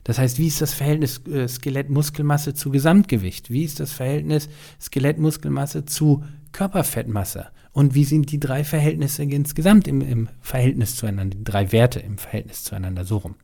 Das 0.03 0.20
heißt, 0.20 0.38
wie 0.39 0.48
ist 0.48 0.62
das 0.62 0.74
Verhältnis 0.74 1.22
äh, 1.27 1.48
Skelett-Muskelmasse 1.48 2.53
zu 2.53 2.72
Gesamtgewicht? 2.72 3.50
Wie 3.50 3.63
ist 3.63 3.79
das 3.79 3.91
Verhältnis 3.91 4.50
Skelett-Muskelmasse 4.82 5.86
zu 5.86 6.24
Körperfettmasse? 6.53 7.48
Und 7.77 7.93
wie 7.93 8.05
sind 8.05 8.31
die 8.31 8.39
drei 8.39 8.63
Verhältnisse 8.63 9.22
insgesamt 9.22 9.88
im, 9.88 10.01
im 10.01 10.29
Verhältnis 10.41 10.96
zueinander, 10.96 11.38
die 11.38 11.43
drei 11.43 11.72
Werte 11.72 12.00
im 12.00 12.17
Verhältnis 12.17 12.63
zueinander, 12.63 13.05
so 13.05 13.17
rum? 13.17 13.36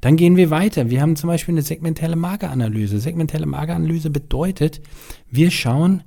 Dann 0.00 0.16
gehen 0.16 0.36
wir 0.36 0.48
weiter. 0.48 0.88
Wir 0.88 1.02
haben 1.02 1.14
zum 1.14 1.28
Beispiel 1.28 1.52
eine 1.52 1.60
segmentelle 1.60 2.16
Mageranalyse. 2.16 2.98
Segmentelle 3.00 3.44
Mageranalyse 3.44 4.08
bedeutet, 4.08 4.80
wir 5.30 5.50
schauen, 5.50 6.02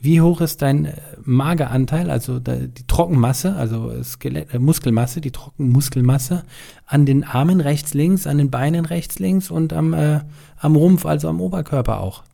wie 0.00 0.22
hoch 0.22 0.40
ist 0.40 0.62
dein 0.62 0.86
äh, 0.86 0.94
Mageranteil, 1.22 2.08
also 2.08 2.38
die 2.38 2.86
Trockenmasse, 2.86 3.54
also 3.54 4.02
Skelett, 4.02 4.54
äh, 4.54 4.58
Muskelmasse, 4.58 5.20
die 5.20 5.30
Trockenmuskelmasse 5.30 6.44
an 6.86 7.04
den 7.04 7.22
Armen 7.22 7.60
rechts, 7.60 7.92
links, 7.92 8.26
an 8.26 8.38
den 8.38 8.50
Beinen 8.50 8.86
rechts, 8.86 9.18
links 9.18 9.50
und 9.50 9.74
am, 9.74 9.92
äh, 9.92 10.20
am 10.56 10.74
Rumpf, 10.74 11.04
also 11.04 11.28
am 11.28 11.42
Oberkörper 11.42 12.00
auch. 12.00 12.24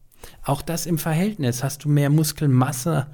Auch 0.45 0.63
das 0.63 0.87
im 0.87 0.99
Verhältnis. 0.99 1.65
Hast 1.65 1.83
du 1.83 1.89
mehr 1.89 2.09
Muskelmasse, 2.09 3.09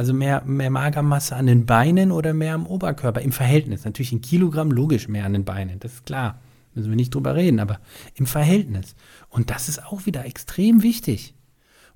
also 0.00 0.14
mehr, 0.14 0.42
mehr 0.46 0.70
Magermasse 0.70 1.36
an 1.36 1.44
den 1.44 1.66
Beinen 1.66 2.10
oder 2.10 2.32
mehr 2.32 2.54
am 2.54 2.66
Oberkörper? 2.66 3.20
Im 3.20 3.32
Verhältnis. 3.32 3.84
Natürlich 3.84 4.12
in 4.12 4.22
Kilogramm 4.22 4.70
logisch 4.70 5.08
mehr 5.08 5.26
an 5.26 5.34
den 5.34 5.44
Beinen, 5.44 5.78
das 5.78 5.92
ist 5.92 6.06
klar. 6.06 6.40
Müssen 6.74 6.88
wir 6.88 6.96
nicht 6.96 7.14
drüber 7.14 7.34
reden, 7.34 7.60
aber 7.60 7.80
im 8.14 8.24
Verhältnis. 8.24 8.94
Und 9.28 9.50
das 9.50 9.68
ist 9.68 9.84
auch 9.84 10.06
wieder 10.06 10.24
extrem 10.24 10.82
wichtig. 10.82 11.34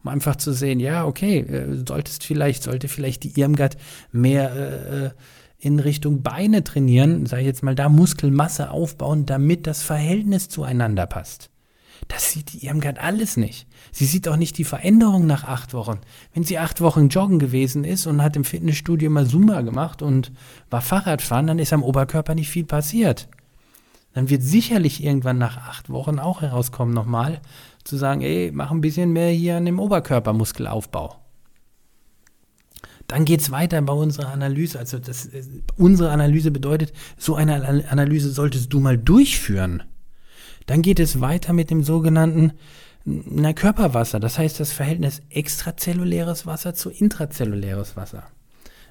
Um 0.02 0.10
einfach 0.10 0.36
zu 0.36 0.52
sehen, 0.52 0.80
ja, 0.80 1.06
okay, 1.06 1.38
äh, 1.38 1.82
solltest 1.88 2.24
vielleicht, 2.24 2.64
sollte 2.64 2.88
vielleicht 2.88 3.24
die 3.24 3.40
Irmgard 3.40 3.78
mehr 4.12 4.54
äh, 4.54 5.06
äh, 5.06 5.10
in 5.58 5.80
Richtung 5.80 6.20
Beine 6.20 6.62
trainieren, 6.62 7.24
sage 7.24 7.40
ich 7.40 7.46
jetzt 7.46 7.62
mal, 7.62 7.74
da 7.74 7.88
Muskelmasse 7.88 8.70
aufbauen, 8.70 9.24
damit 9.24 9.66
das 9.66 9.82
Verhältnis 9.82 10.50
zueinander 10.50 11.06
passt. 11.06 11.48
Das 12.08 12.30
sieht 12.30 12.52
die 12.52 12.66
Irmgard 12.66 12.98
alles 12.98 13.36
nicht. 13.36 13.66
Sie 13.90 14.04
sieht 14.04 14.28
auch 14.28 14.36
nicht 14.36 14.58
die 14.58 14.64
Veränderung 14.64 15.26
nach 15.26 15.44
acht 15.44 15.72
Wochen. 15.74 16.00
Wenn 16.32 16.44
sie 16.44 16.58
acht 16.58 16.80
Wochen 16.80 17.08
joggen 17.08 17.38
gewesen 17.38 17.84
ist 17.84 18.06
und 18.06 18.22
hat 18.22 18.36
im 18.36 18.44
Fitnessstudio 18.44 19.10
mal 19.10 19.26
Zumba 19.26 19.62
gemacht 19.62 20.02
und 20.02 20.32
war 20.70 20.80
Fahrradfahren, 20.80 21.46
dann 21.46 21.58
ist 21.58 21.72
am 21.72 21.82
Oberkörper 21.82 22.34
nicht 22.34 22.50
viel 22.50 22.64
passiert. 22.64 23.28
Dann 24.12 24.30
wird 24.30 24.42
sicherlich 24.42 25.02
irgendwann 25.02 25.38
nach 25.38 25.56
acht 25.56 25.90
Wochen 25.90 26.18
auch 26.18 26.42
herauskommen 26.42 26.94
nochmal, 26.94 27.40
zu 27.82 27.96
sagen, 27.96 28.20
ey, 28.22 28.50
mach 28.52 28.70
ein 28.70 28.80
bisschen 28.80 29.12
mehr 29.12 29.30
hier 29.30 29.56
an 29.56 29.64
dem 29.64 29.80
Oberkörpermuskelaufbau. 29.80 31.16
Dann 33.06 33.24
geht 33.24 33.40
es 33.40 33.50
weiter 33.50 33.80
bei 33.82 33.92
unserer 33.92 34.28
Analyse. 34.28 34.78
Also 34.78 34.98
das, 34.98 35.28
unsere 35.76 36.10
Analyse 36.10 36.50
bedeutet, 36.50 36.92
so 37.18 37.34
eine 37.34 37.84
Analyse 37.90 38.30
solltest 38.30 38.72
du 38.72 38.80
mal 38.80 38.96
durchführen. 38.96 39.82
Dann 40.66 40.82
geht 40.82 41.00
es 41.00 41.20
weiter 41.20 41.52
mit 41.52 41.70
dem 41.70 41.82
sogenannten 41.82 42.52
na, 43.04 43.52
Körperwasser. 43.52 44.20
Das 44.20 44.38
heißt 44.38 44.60
das 44.60 44.72
Verhältnis 44.72 45.20
extrazelluläres 45.30 46.46
Wasser 46.46 46.74
zu 46.74 46.90
intrazelluläres 46.90 47.96
Wasser. 47.96 48.24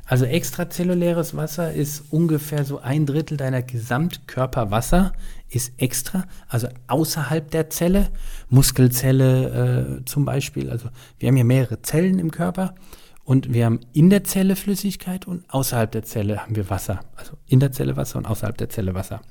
Also 0.05 0.25
extrazelluläres 0.25 1.35
Wasser 1.35 1.71
ist 1.71 2.03
ungefähr 2.11 2.65
so 2.65 2.79
ein 2.79 3.05
Drittel 3.05 3.37
deiner 3.37 3.61
Gesamtkörperwasser 3.61 5.13
ist 5.49 5.73
extra, 5.77 6.25
also 6.49 6.67
außerhalb 6.87 7.49
der 7.49 7.69
Zelle. 7.69 8.09
Muskelzelle 8.49 9.99
äh, 9.99 10.05
zum 10.05 10.25
Beispiel. 10.25 10.69
Also 10.69 10.89
wir 11.19 11.29
haben 11.29 11.35
hier 11.35 11.45
mehrere 11.45 11.81
Zellen 11.81 12.19
im 12.19 12.31
Körper 12.31 12.75
und 13.23 13.53
wir 13.53 13.65
haben 13.65 13.79
in 13.93 14.09
der 14.09 14.25
Zelle 14.25 14.57
Flüssigkeit 14.57 15.25
und 15.25 15.49
außerhalb 15.49 15.91
der 15.91 16.03
Zelle 16.03 16.39
haben 16.39 16.55
wir 16.55 16.69
Wasser. 16.69 16.99
Also 17.15 17.37
in 17.47 17.61
der 17.61 17.71
Zelle 17.71 17.95
Wasser 17.95 18.17
und 18.17 18.25
außerhalb 18.25 18.57
der 18.57 18.69
Zelle 18.69 18.93
Wasser. 18.93 19.21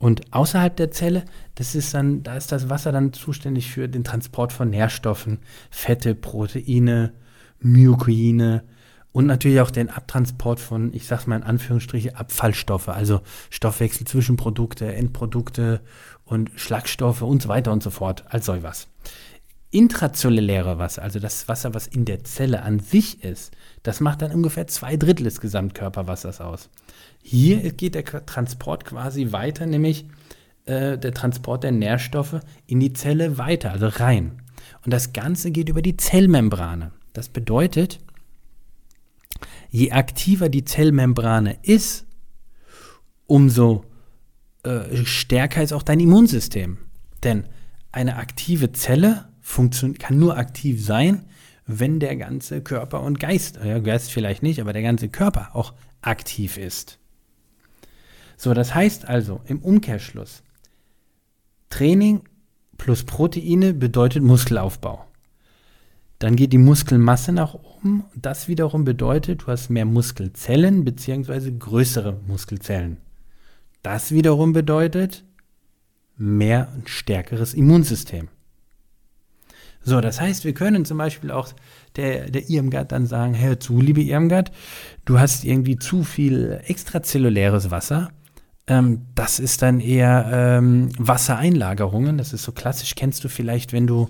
Und 0.00 0.32
außerhalb 0.32 0.74
der 0.74 0.90
Zelle, 0.90 1.26
das 1.56 1.74
ist 1.74 1.92
dann, 1.92 2.22
da 2.22 2.34
ist 2.34 2.50
das 2.52 2.70
Wasser 2.70 2.90
dann 2.90 3.12
zuständig 3.12 3.70
für 3.70 3.86
den 3.86 4.02
Transport 4.02 4.50
von 4.50 4.70
Nährstoffen, 4.70 5.40
Fette, 5.70 6.14
Proteine, 6.14 7.12
Myokoine 7.60 8.64
und 9.12 9.26
natürlich 9.26 9.60
auch 9.60 9.70
den 9.70 9.90
Abtransport 9.90 10.58
von, 10.58 10.94
ich 10.94 11.06
sag's 11.06 11.26
mal 11.26 11.36
in 11.36 11.42
Anführungsstriche, 11.42 12.16
Abfallstoffe, 12.16 12.88
also 12.88 13.20
Stoffwechsel-Zwischenprodukte, 13.50 14.90
Endprodukte 14.90 15.82
und 16.24 16.50
Schlagstoffe 16.56 17.20
und 17.20 17.42
so 17.42 17.50
weiter 17.50 17.70
und 17.70 17.82
so 17.82 17.90
fort, 17.90 18.24
als 18.30 18.46
sowas. 18.46 18.88
Intrazelluläre 19.72 20.78
Wasser, 20.78 21.02
also 21.02 21.20
das 21.20 21.46
Wasser, 21.46 21.74
was 21.74 21.86
in 21.86 22.04
der 22.04 22.24
Zelle 22.24 22.62
an 22.62 22.80
sich 22.80 23.22
ist, 23.22 23.52
das 23.82 24.00
macht 24.00 24.22
dann 24.22 24.32
ungefähr 24.32 24.66
zwei 24.66 24.96
Drittel 24.96 25.24
des 25.24 25.40
Gesamtkörperwassers 25.40 26.40
aus. 26.40 26.70
Hier 27.22 27.72
geht 27.72 27.94
der 27.94 28.04
Transport 28.04 28.84
quasi 28.84 29.30
weiter, 29.32 29.66
nämlich 29.66 30.06
äh, 30.64 30.98
der 30.98 31.14
Transport 31.14 31.62
der 31.62 31.72
Nährstoffe 31.72 32.40
in 32.66 32.80
die 32.80 32.92
Zelle 32.92 33.38
weiter, 33.38 33.70
also 33.70 33.86
rein. 33.86 34.42
Und 34.84 34.92
das 34.92 35.12
Ganze 35.12 35.52
geht 35.52 35.68
über 35.68 35.82
die 35.82 35.96
Zellmembrane. 35.96 36.92
Das 37.12 37.28
bedeutet, 37.28 38.00
je 39.70 39.92
aktiver 39.92 40.48
die 40.48 40.64
Zellmembrane 40.64 41.58
ist, 41.62 42.06
umso 43.26 43.84
äh, 44.64 45.04
stärker 45.04 45.62
ist 45.62 45.72
auch 45.72 45.84
dein 45.84 46.00
Immunsystem. 46.00 46.78
Denn 47.22 47.44
eine 47.92 48.16
aktive 48.16 48.72
Zelle 48.72 49.28
kann 49.98 50.18
nur 50.18 50.36
aktiv 50.36 50.84
sein, 50.84 51.24
wenn 51.66 52.00
der 52.00 52.16
ganze 52.16 52.62
Körper 52.62 53.02
und 53.02 53.20
Geist, 53.20 53.58
ja, 53.64 53.78
Geist 53.78 54.10
vielleicht 54.10 54.42
nicht, 54.42 54.60
aber 54.60 54.72
der 54.72 54.82
ganze 54.82 55.08
Körper 55.08 55.50
auch 55.54 55.74
aktiv 56.02 56.56
ist. 56.56 56.98
So, 58.36 58.54
das 58.54 58.74
heißt 58.74 59.06
also 59.06 59.40
im 59.46 59.60
Umkehrschluss, 59.60 60.42
Training 61.68 62.22
plus 62.78 63.04
Proteine 63.04 63.74
bedeutet 63.74 64.22
Muskelaufbau. 64.22 65.04
Dann 66.18 66.36
geht 66.36 66.52
die 66.52 66.58
Muskelmasse 66.58 67.32
nach 67.32 67.54
oben. 67.54 68.04
Das 68.14 68.48
wiederum 68.48 68.84
bedeutet, 68.84 69.42
du 69.42 69.46
hast 69.46 69.70
mehr 69.70 69.86
Muskelzellen 69.86 70.84
bzw. 70.84 71.52
größere 71.58 72.20
Muskelzellen. 72.26 72.98
Das 73.82 74.12
wiederum 74.12 74.52
bedeutet 74.52 75.24
mehr 76.16 76.68
und 76.74 76.90
stärkeres 76.90 77.54
Immunsystem. 77.54 78.28
So, 79.82 80.00
das 80.00 80.20
heißt, 80.20 80.44
wir 80.44 80.52
können 80.52 80.84
zum 80.84 80.98
Beispiel 80.98 81.30
auch 81.30 81.48
der, 81.96 82.30
der 82.30 82.48
Irmgard 82.48 82.92
dann 82.92 83.06
sagen, 83.06 83.38
hör 83.38 83.58
zu, 83.58 83.80
liebe 83.80 84.02
Irmgard, 84.02 84.52
du 85.04 85.18
hast 85.18 85.44
irgendwie 85.44 85.76
zu 85.78 86.04
viel 86.04 86.60
extrazelluläres 86.66 87.70
Wasser 87.70 88.10
ähm, 88.70 89.06
das 89.16 89.40
ist 89.40 89.62
dann 89.62 89.80
eher 89.80 90.28
ähm, 90.32 90.90
Wassereinlagerungen. 90.96 92.18
Das 92.18 92.32
ist 92.32 92.44
so 92.44 92.52
klassisch, 92.52 92.94
kennst 92.94 93.24
du 93.24 93.28
vielleicht, 93.28 93.72
wenn 93.72 93.88
du 93.88 94.08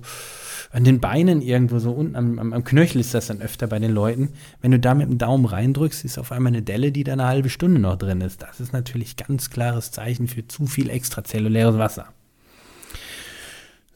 an 0.70 0.84
den 0.84 1.00
Beinen 1.00 1.40
irgendwo 1.40 1.78
so 1.78 1.92
unten 1.92 2.14
am, 2.14 2.38
am, 2.38 2.52
am, 2.52 2.62
Knöchel 2.62 3.00
ist 3.00 3.14
das 3.14 3.26
dann 3.26 3.40
öfter 3.40 3.66
bei 3.66 3.78
den 3.78 3.90
Leuten. 3.90 4.30
Wenn 4.60 4.70
du 4.70 4.78
da 4.78 4.94
mit 4.94 5.08
dem 5.08 5.18
Daumen 5.18 5.46
reindrückst, 5.46 6.04
ist 6.04 6.18
auf 6.18 6.30
einmal 6.30 6.52
eine 6.52 6.62
Delle, 6.62 6.92
die 6.92 7.04
da 7.04 7.14
eine 7.14 7.26
halbe 7.26 7.48
Stunde 7.48 7.80
noch 7.80 7.96
drin 7.96 8.20
ist. 8.20 8.42
Das 8.42 8.60
ist 8.60 8.72
natürlich 8.72 9.16
ganz 9.16 9.50
klares 9.50 9.90
Zeichen 9.90 10.28
für 10.28 10.46
zu 10.46 10.66
viel 10.66 10.90
extrazelluläres 10.90 11.78
Wasser. 11.78 12.08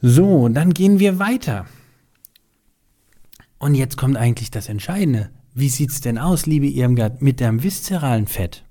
So, 0.01 0.49
dann 0.49 0.73
gehen 0.73 0.99
wir 0.99 1.19
weiter. 1.19 1.65
Und 3.57 3.75
jetzt 3.75 3.97
kommt 3.97 4.17
eigentlich 4.17 4.51
das 4.51 4.69
Entscheidende. 4.69 5.29
Wie 5.53 5.69
sieht 5.69 5.91
es 5.91 6.01
denn 6.01 6.17
aus, 6.17 6.45
liebe 6.45 6.67
Irmgard, 6.67 7.21
mit 7.21 7.39
deinem 7.39 7.63
viszeralen 7.63 8.27
Fett? 8.27 8.65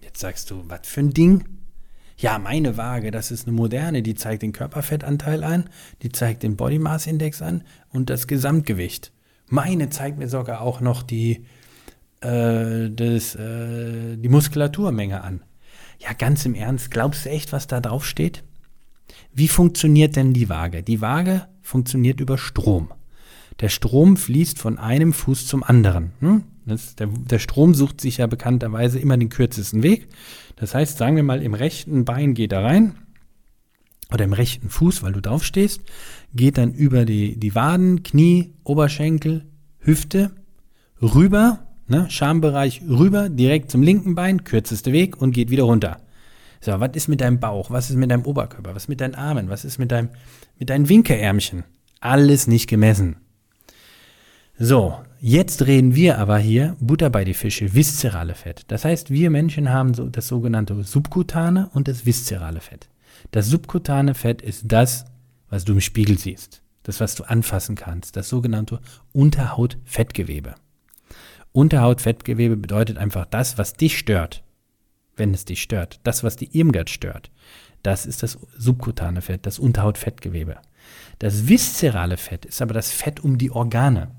Jetzt 0.00 0.20
sagst 0.20 0.50
du, 0.50 0.62
was 0.68 0.86
für 0.86 1.00
ein 1.00 1.12
Ding? 1.12 1.44
Ja, 2.16 2.38
meine 2.38 2.76
Waage, 2.76 3.10
das 3.10 3.32
ist 3.32 3.48
eine 3.48 3.56
moderne, 3.56 4.02
die 4.02 4.14
zeigt 4.14 4.42
den 4.42 4.52
Körperfettanteil 4.52 5.42
an, 5.42 5.68
die 6.02 6.12
zeigt 6.12 6.44
den 6.44 6.56
Body 6.56 6.78
Mass 6.78 7.08
Index 7.08 7.42
an 7.42 7.64
und 7.88 8.10
das 8.10 8.28
Gesamtgewicht. 8.28 9.12
Meine 9.48 9.90
zeigt 9.90 10.18
mir 10.18 10.28
sogar 10.28 10.60
auch 10.60 10.80
noch 10.80 11.02
die, 11.02 11.44
äh, 12.20 12.88
das, 12.90 13.34
äh, 13.34 14.16
die 14.16 14.28
Muskulaturmenge 14.28 15.22
an. 15.22 15.42
Ja, 15.98 16.12
ganz 16.12 16.46
im 16.46 16.54
Ernst, 16.54 16.90
glaubst 16.90 17.24
du 17.24 17.30
echt, 17.30 17.52
was 17.52 17.66
da 17.66 17.80
drauf 17.80 18.06
steht? 18.06 18.44
Wie 19.34 19.48
funktioniert 19.48 20.16
denn 20.16 20.32
die 20.32 20.48
Waage? 20.48 20.82
Die 20.82 21.00
Waage 21.00 21.46
funktioniert 21.62 22.20
über 22.20 22.36
Strom. 22.38 22.90
Der 23.60 23.68
Strom 23.68 24.16
fließt 24.16 24.58
von 24.58 24.78
einem 24.78 25.12
Fuß 25.12 25.46
zum 25.46 25.62
anderen. 25.62 26.12
Hm? 26.20 26.42
Das, 26.66 26.94
der, 26.94 27.08
der, 27.08 27.38
Strom 27.38 27.74
sucht 27.74 28.00
sich 28.00 28.18
ja 28.18 28.26
bekannterweise 28.26 28.98
immer 28.98 29.16
den 29.16 29.28
kürzesten 29.30 29.82
Weg. 29.82 30.08
Das 30.56 30.74
heißt, 30.74 30.96
sagen 30.96 31.16
wir 31.16 31.22
mal, 31.22 31.42
im 31.42 31.54
rechten 31.54 32.04
Bein 32.04 32.34
geht 32.34 32.52
er 32.52 32.62
rein 32.62 32.94
oder 34.12 34.24
im 34.24 34.32
rechten 34.32 34.68
Fuß, 34.68 35.02
weil 35.02 35.12
du 35.12 35.20
drauf 35.20 35.44
stehst, 35.44 35.80
geht 36.34 36.58
dann 36.58 36.72
über 36.72 37.04
die, 37.04 37.38
die 37.38 37.54
Waden, 37.54 38.02
Knie, 38.02 38.52
Oberschenkel, 38.62 39.46
Hüfte 39.78 40.30
rüber, 41.00 41.66
ne, 41.88 42.08
Schambereich 42.10 42.82
rüber, 42.88 43.28
direkt 43.28 43.70
zum 43.70 43.82
linken 43.82 44.14
Bein, 44.14 44.44
kürzeste 44.44 44.92
Weg 44.92 45.20
und 45.20 45.32
geht 45.32 45.50
wieder 45.50 45.64
runter. 45.64 46.00
So, 46.64 46.78
was 46.78 46.90
ist 46.94 47.08
mit 47.08 47.20
deinem 47.20 47.40
Bauch? 47.40 47.70
Was 47.72 47.90
ist 47.90 47.96
mit 47.96 48.12
deinem 48.12 48.24
Oberkörper? 48.24 48.76
Was 48.76 48.84
ist 48.84 48.88
mit 48.88 49.00
deinen 49.00 49.16
Armen? 49.16 49.50
Was 49.50 49.64
ist 49.64 49.78
mit 49.78 49.90
deinem, 49.90 50.10
mit 50.60 50.70
deinen 50.70 50.88
Winkeärmchen? 50.88 51.64
Alles 52.00 52.46
nicht 52.46 52.68
gemessen. 52.68 53.16
So, 54.56 54.96
jetzt 55.20 55.66
reden 55.66 55.96
wir 55.96 56.18
aber 56.18 56.38
hier 56.38 56.76
Butter 56.78 57.10
bei 57.10 57.24
die 57.24 57.34
Fische, 57.34 57.74
viszerale 57.74 58.36
Fett. 58.36 58.62
Das 58.68 58.84
heißt, 58.84 59.10
wir 59.10 59.28
Menschen 59.30 59.70
haben 59.70 59.92
so 59.92 60.08
das 60.08 60.28
sogenannte 60.28 60.80
subkutane 60.84 61.68
und 61.74 61.88
das 61.88 62.06
viszerale 62.06 62.60
Fett. 62.60 62.88
Das 63.32 63.48
subkutane 63.48 64.14
Fett 64.14 64.40
ist 64.40 64.62
das, 64.66 65.06
was 65.48 65.64
du 65.64 65.72
im 65.72 65.80
Spiegel 65.80 66.16
siehst. 66.16 66.62
Das, 66.84 67.00
was 67.00 67.16
du 67.16 67.24
anfassen 67.24 67.74
kannst. 67.74 68.16
Das 68.16 68.28
sogenannte 68.28 68.80
Unterhautfettgewebe. 69.12 70.54
Unterhautfettgewebe 71.50 72.56
bedeutet 72.56 72.98
einfach 72.98 73.26
das, 73.26 73.58
was 73.58 73.74
dich 73.74 73.98
stört. 73.98 74.41
Wenn 75.22 75.34
es 75.34 75.44
dich 75.44 75.62
stört. 75.62 76.00
Das, 76.02 76.24
was 76.24 76.34
die 76.34 76.58
Irmgard 76.58 76.90
stört. 76.90 77.30
Das 77.84 78.06
ist 78.06 78.24
das 78.24 78.40
subkutane 78.58 79.22
Fett, 79.22 79.46
das 79.46 79.60
Unterhautfettgewebe. 79.60 80.56
Das 81.20 81.46
viszerale 81.46 82.16
Fett 82.16 82.44
ist 82.44 82.60
aber 82.60 82.74
das 82.74 82.90
Fett 82.90 83.20
um 83.20 83.38
die 83.38 83.52
Organe. 83.52 84.10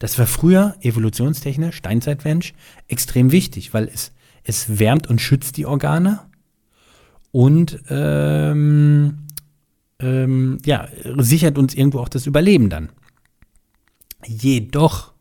Das 0.00 0.18
war 0.18 0.26
früher 0.26 0.74
evolutionstechnisch, 0.80 1.76
Steinzeitmensch, 1.76 2.54
extrem 2.88 3.30
wichtig, 3.30 3.72
weil 3.72 3.86
es, 3.86 4.10
es 4.42 4.80
wärmt 4.80 5.06
und 5.06 5.20
schützt 5.20 5.58
die 5.58 5.64
Organe 5.64 6.18
und 7.30 7.80
ähm, 7.88 9.28
ähm, 10.00 10.58
ja, 10.64 10.88
sichert 11.18 11.56
uns 11.56 11.72
irgendwo 11.72 12.00
auch 12.00 12.08
das 12.08 12.26
Überleben 12.26 12.68
dann. 12.68 12.88
Jedoch 14.26 15.12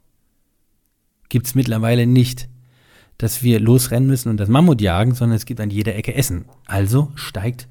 gibt 1.30 1.46
es 1.46 1.54
mittlerweile 1.54 2.08
nicht, 2.08 2.50
dass 3.22 3.44
wir 3.44 3.60
losrennen 3.60 4.10
müssen 4.10 4.30
und 4.30 4.38
das 4.38 4.50
Mammut 4.50 4.82
jagen, 4.82 5.14
sondern 5.14 5.36
es 5.36 5.46
gibt 5.46 5.62
an 5.62 5.70
jeder 5.70 5.96
Ecke 5.96 6.16
Essen. 6.16 6.46
Also 6.66 7.12
steigt 7.14 7.68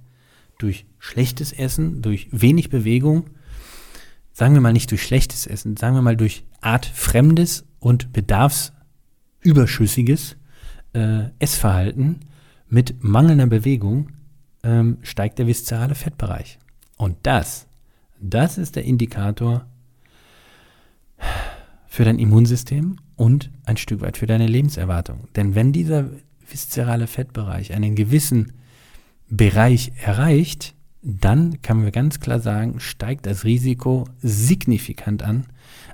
durch 0.59 0.87
schlechtes 1.01 1.53
Essen, 1.53 2.03
durch 2.03 2.29
wenig 2.31 2.71
Bewegung, 2.71 3.31
sagen 4.33 4.55
wir 4.55 4.61
mal 4.61 4.73
nicht 4.73 4.93
durch 4.93 5.03
schlechtes 5.03 5.49
Essen, 5.49 5.77
sagen 5.77 5.97
wir 5.97 6.03
mal 6.03 6.17
durch 6.17 6.45
artfremdes 6.61 7.65
und 7.81 8.13
bedarfsüberschüssiges 8.13 10.37
äh, 10.93 11.31
Essverhalten 11.41 12.21
mit 12.69 13.03
mangelnder 13.03 13.49
Bewegung 13.49 14.11
ähm, 14.63 14.99
steigt 15.03 15.41
der 15.41 15.49
viszerale 15.49 15.97
Fettbereich. 15.97 16.61
Und 16.97 17.17
das, 17.25 17.67
das 18.21 18.57
ist 18.57 18.77
der 18.77 18.85
Indikator 18.85 19.67
für 21.91 22.05
dein 22.05 22.21
Immunsystem 22.21 22.97
und 23.17 23.51
ein 23.65 23.77
Stück 23.77 24.01
weit 24.01 24.17
für 24.17 24.27
deine 24.27 24.47
Lebenserwartung. 24.47 25.27
Denn 25.35 25.57
wenn 25.57 25.73
dieser 25.73 26.09
viszerale 26.49 27.09
Fettbereich 27.09 27.75
einen 27.75 27.97
gewissen 27.97 28.53
Bereich 29.29 29.91
erreicht, 30.01 30.77
dann 31.03 31.61
kann 31.63 31.83
man 31.83 31.91
ganz 31.91 32.21
klar 32.21 32.39
sagen, 32.39 32.79
steigt 32.79 33.27
das 33.27 33.45
Risiko 33.45 34.07
signifikant 34.23 35.25
an, 35.25 35.47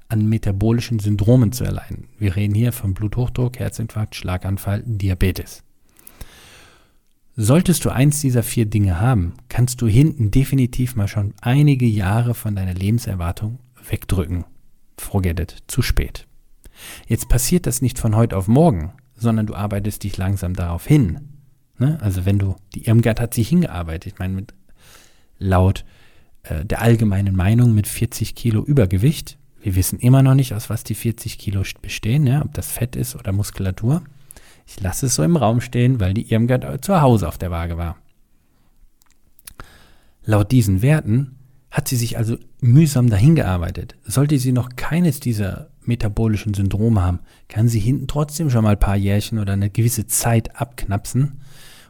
an 0.08 0.28
metabolischen 0.28 0.98
Syndromen 0.98 1.52
zu 1.52 1.64
erleiden. 1.64 2.08
Wir 2.18 2.36
reden 2.36 2.54
hier 2.54 2.72
von 2.72 2.92
Bluthochdruck, 2.92 3.58
Herzinfarkt, 3.58 4.16
Schlaganfall, 4.16 4.82
Diabetes. 4.84 5.62
Solltest 7.36 7.86
du 7.86 7.90
eins 7.90 8.20
dieser 8.20 8.42
vier 8.42 8.66
Dinge 8.66 9.00
haben, 9.00 9.32
kannst 9.48 9.80
du 9.80 9.86
hinten 9.86 10.30
definitiv 10.30 10.94
mal 10.94 11.08
schon 11.08 11.32
einige 11.40 11.86
Jahre 11.86 12.34
von 12.34 12.54
deiner 12.54 12.74
Lebenserwartung 12.74 13.60
wegdrücken. 13.88 14.44
Forget 14.98 15.40
it, 15.40 15.56
zu 15.66 15.82
spät. 15.82 16.26
Jetzt 17.06 17.28
passiert 17.28 17.66
das 17.66 17.82
nicht 17.82 17.98
von 17.98 18.16
heute 18.16 18.36
auf 18.36 18.48
morgen, 18.48 18.92
sondern 19.14 19.46
du 19.46 19.54
arbeitest 19.54 20.04
dich 20.04 20.16
langsam 20.16 20.54
darauf 20.54 20.86
hin. 20.86 21.28
Ne? 21.78 21.98
Also 22.00 22.24
wenn 22.24 22.38
du, 22.38 22.56
die 22.74 22.86
Irmgard 22.86 23.20
hat 23.20 23.34
sich 23.34 23.48
hingearbeitet, 23.48 24.12
ich 24.12 24.18
meine, 24.18 24.34
mit, 24.34 24.54
laut 25.38 25.84
äh, 26.44 26.64
der 26.64 26.82
allgemeinen 26.82 27.36
Meinung 27.36 27.74
mit 27.74 27.86
40 27.86 28.34
Kilo 28.34 28.62
Übergewicht. 28.62 29.38
Wir 29.60 29.74
wissen 29.74 29.98
immer 29.98 30.22
noch 30.22 30.34
nicht, 30.34 30.54
aus 30.54 30.70
was 30.70 30.84
die 30.84 30.94
40 30.94 31.38
Kilo 31.38 31.62
bestehen, 31.82 32.26
ja? 32.26 32.42
ob 32.42 32.54
das 32.54 32.70
Fett 32.70 32.96
ist 32.96 33.16
oder 33.16 33.32
Muskulatur. 33.32 34.02
Ich 34.66 34.80
lasse 34.80 35.06
es 35.06 35.14
so 35.14 35.22
im 35.22 35.36
Raum 35.36 35.60
stehen, 35.60 36.00
weil 36.00 36.14
die 36.14 36.30
Irmgard 36.30 36.84
zu 36.84 37.00
Hause 37.00 37.28
auf 37.28 37.38
der 37.38 37.50
Waage 37.50 37.76
war. 37.76 37.96
Laut 40.24 40.50
diesen 40.50 40.82
Werten 40.82 41.36
hat 41.76 41.88
sie 41.88 41.96
sich 41.96 42.16
also 42.16 42.36
mühsam 42.60 43.10
dahingearbeitet. 43.10 43.96
Sollte 44.04 44.38
sie 44.38 44.52
noch 44.52 44.70
keines 44.76 45.20
dieser 45.20 45.68
metabolischen 45.82 46.54
Syndrome 46.54 47.02
haben, 47.02 47.20
kann 47.48 47.68
sie 47.68 47.80
hinten 47.80 48.06
trotzdem 48.06 48.50
schon 48.50 48.64
mal 48.64 48.72
ein 48.72 48.78
paar 48.78 48.96
Jährchen 48.96 49.38
oder 49.38 49.52
eine 49.52 49.70
gewisse 49.70 50.06
Zeit 50.06 50.60
abknapsen 50.60 51.40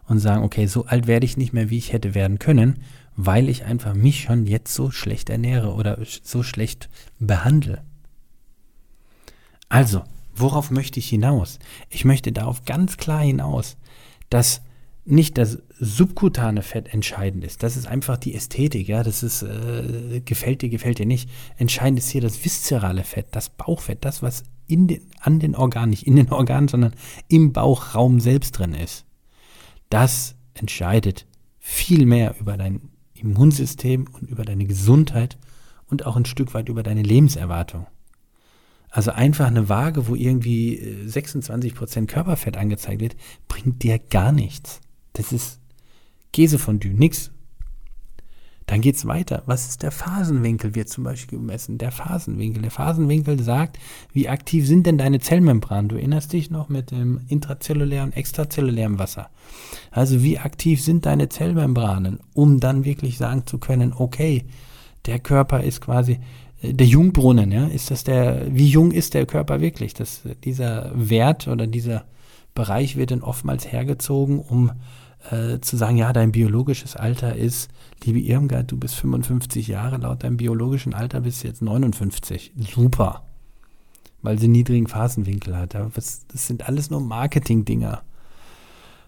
und 0.08 0.18
sagen, 0.18 0.42
okay, 0.42 0.66
so 0.66 0.86
alt 0.86 1.06
werde 1.06 1.24
ich 1.24 1.36
nicht 1.36 1.52
mehr, 1.52 1.70
wie 1.70 1.78
ich 1.78 1.92
hätte 1.92 2.14
werden 2.14 2.38
können, 2.38 2.80
weil 3.16 3.48
ich 3.48 3.64
einfach 3.64 3.94
mich 3.94 4.22
schon 4.22 4.46
jetzt 4.46 4.74
so 4.74 4.90
schlecht 4.90 5.30
ernähre 5.30 5.72
oder 5.72 5.98
so 6.22 6.42
schlecht 6.42 6.88
behandle. 7.18 7.82
Also, 9.68 10.02
Worauf 10.36 10.70
möchte 10.70 11.00
ich 11.00 11.08
hinaus? 11.08 11.58
Ich 11.88 12.04
möchte 12.04 12.30
darauf 12.30 12.66
ganz 12.66 12.98
klar 12.98 13.22
hinaus, 13.22 13.78
dass 14.28 14.60
nicht 15.06 15.38
das 15.38 15.62
subkutane 15.78 16.62
Fett 16.62 16.92
entscheidend 16.92 17.44
ist. 17.44 17.62
Das 17.62 17.76
ist 17.76 17.86
einfach 17.86 18.16
die 18.16 18.34
Ästhetik, 18.34 18.88
ja. 18.88 19.04
Das 19.04 19.22
ist, 19.22 19.42
äh, 19.42 20.20
gefällt 20.24 20.62
dir, 20.62 20.68
gefällt 20.68 20.98
dir 20.98 21.06
nicht. 21.06 21.30
Entscheidend 21.56 22.00
ist 22.00 22.10
hier 22.10 22.20
das 22.20 22.44
viszerale 22.44 23.04
Fett, 23.04 23.28
das 23.30 23.48
Bauchfett, 23.48 24.04
das, 24.04 24.20
was 24.22 24.42
in 24.66 24.88
den, 24.88 25.02
an 25.20 25.38
den 25.38 25.54
Organen, 25.54 25.90
nicht 25.90 26.06
in 26.06 26.16
den 26.16 26.32
Organen, 26.32 26.66
sondern 26.66 26.92
im 27.28 27.52
Bauchraum 27.52 28.18
selbst 28.18 28.58
drin 28.58 28.74
ist. 28.74 29.06
Das 29.90 30.34
entscheidet 30.54 31.26
viel 31.60 32.04
mehr 32.04 32.34
über 32.40 32.56
dein 32.56 32.90
Immunsystem 33.14 34.08
und 34.12 34.28
über 34.28 34.44
deine 34.44 34.66
Gesundheit 34.66 35.38
und 35.86 36.04
auch 36.04 36.16
ein 36.16 36.24
Stück 36.24 36.52
weit 36.52 36.68
über 36.68 36.82
deine 36.82 37.02
Lebenserwartung. 37.02 37.86
Also 38.90 39.12
einfach 39.12 39.46
eine 39.46 39.68
Waage, 39.68 40.08
wo 40.08 40.16
irgendwie 40.16 40.80
26% 41.06 42.02
äh, 42.02 42.06
Körperfett 42.06 42.56
angezeigt 42.56 43.00
wird, 43.00 43.16
bringt 43.46 43.82
dir 43.82 43.98
gar 43.98 44.32
nichts. 44.32 44.80
Das 45.16 45.32
ist 45.32 45.58
Käsefondue, 46.32 46.92
nix. 46.92 47.30
Dann 48.66 48.80
geht 48.80 48.96
es 48.96 49.06
weiter. 49.06 49.44
Was 49.46 49.68
ist 49.68 49.84
der 49.84 49.92
Phasenwinkel? 49.92 50.74
Wird 50.74 50.88
zum 50.88 51.04
Beispiel 51.04 51.38
gemessen. 51.38 51.78
Der 51.78 51.92
Phasenwinkel. 51.92 52.62
Der 52.62 52.72
Phasenwinkel 52.72 53.40
sagt, 53.40 53.78
wie 54.12 54.28
aktiv 54.28 54.66
sind 54.66 54.86
denn 54.86 54.98
deine 54.98 55.20
Zellmembranen? 55.20 55.88
Du 55.88 55.96
erinnerst 55.96 56.32
dich 56.32 56.50
noch 56.50 56.68
mit 56.68 56.90
dem 56.90 57.20
intrazellulären, 57.28 58.12
extrazellulären 58.12 58.98
Wasser. 58.98 59.30
Also 59.92 60.22
wie 60.22 60.38
aktiv 60.38 60.82
sind 60.82 61.06
deine 61.06 61.28
Zellmembranen, 61.28 62.18
um 62.34 62.58
dann 62.58 62.84
wirklich 62.84 63.18
sagen 63.18 63.46
zu 63.46 63.58
können, 63.58 63.92
okay, 63.96 64.44
der 65.06 65.20
Körper 65.20 65.62
ist 65.62 65.80
quasi 65.80 66.18
der 66.62 66.86
Jungbrunnen, 66.86 67.52
ja, 67.52 67.66
ist 67.66 67.90
das 67.90 68.02
der, 68.02 68.46
wie 68.50 68.66
jung 68.66 68.90
ist 68.90 69.14
der 69.14 69.26
Körper 69.26 69.60
wirklich? 69.60 69.94
Das, 69.94 70.22
dieser 70.42 70.90
Wert 70.94 71.46
oder 71.46 71.66
dieser 71.66 72.04
Bereich 72.54 72.96
wird 72.96 73.12
dann 73.12 73.22
oftmals 73.22 73.70
hergezogen, 73.70 74.40
um 74.40 74.72
äh, 75.30 75.60
zu 75.60 75.76
sagen, 75.76 75.96
ja, 75.96 76.12
dein 76.12 76.32
biologisches 76.32 76.96
Alter 76.96 77.34
ist, 77.34 77.70
liebe 78.04 78.20
Irmgard, 78.20 78.70
du 78.70 78.76
bist 78.76 78.94
55 78.96 79.68
Jahre, 79.68 79.96
laut 79.98 80.22
deinem 80.22 80.36
biologischen 80.36 80.94
Alter 80.94 81.22
bist 81.22 81.42
du 81.42 81.48
jetzt 81.48 81.62
59. 81.62 82.52
Super. 82.74 83.24
Weil 84.22 84.38
sie 84.38 84.48
niedrigen 84.48 84.86
Phasenwinkel 84.86 85.56
hat. 85.56 85.74
Das, 85.74 86.26
das 86.26 86.46
sind 86.46 86.68
alles 86.68 86.90
nur 86.90 87.00
Marketing-Dinger. 87.00 88.02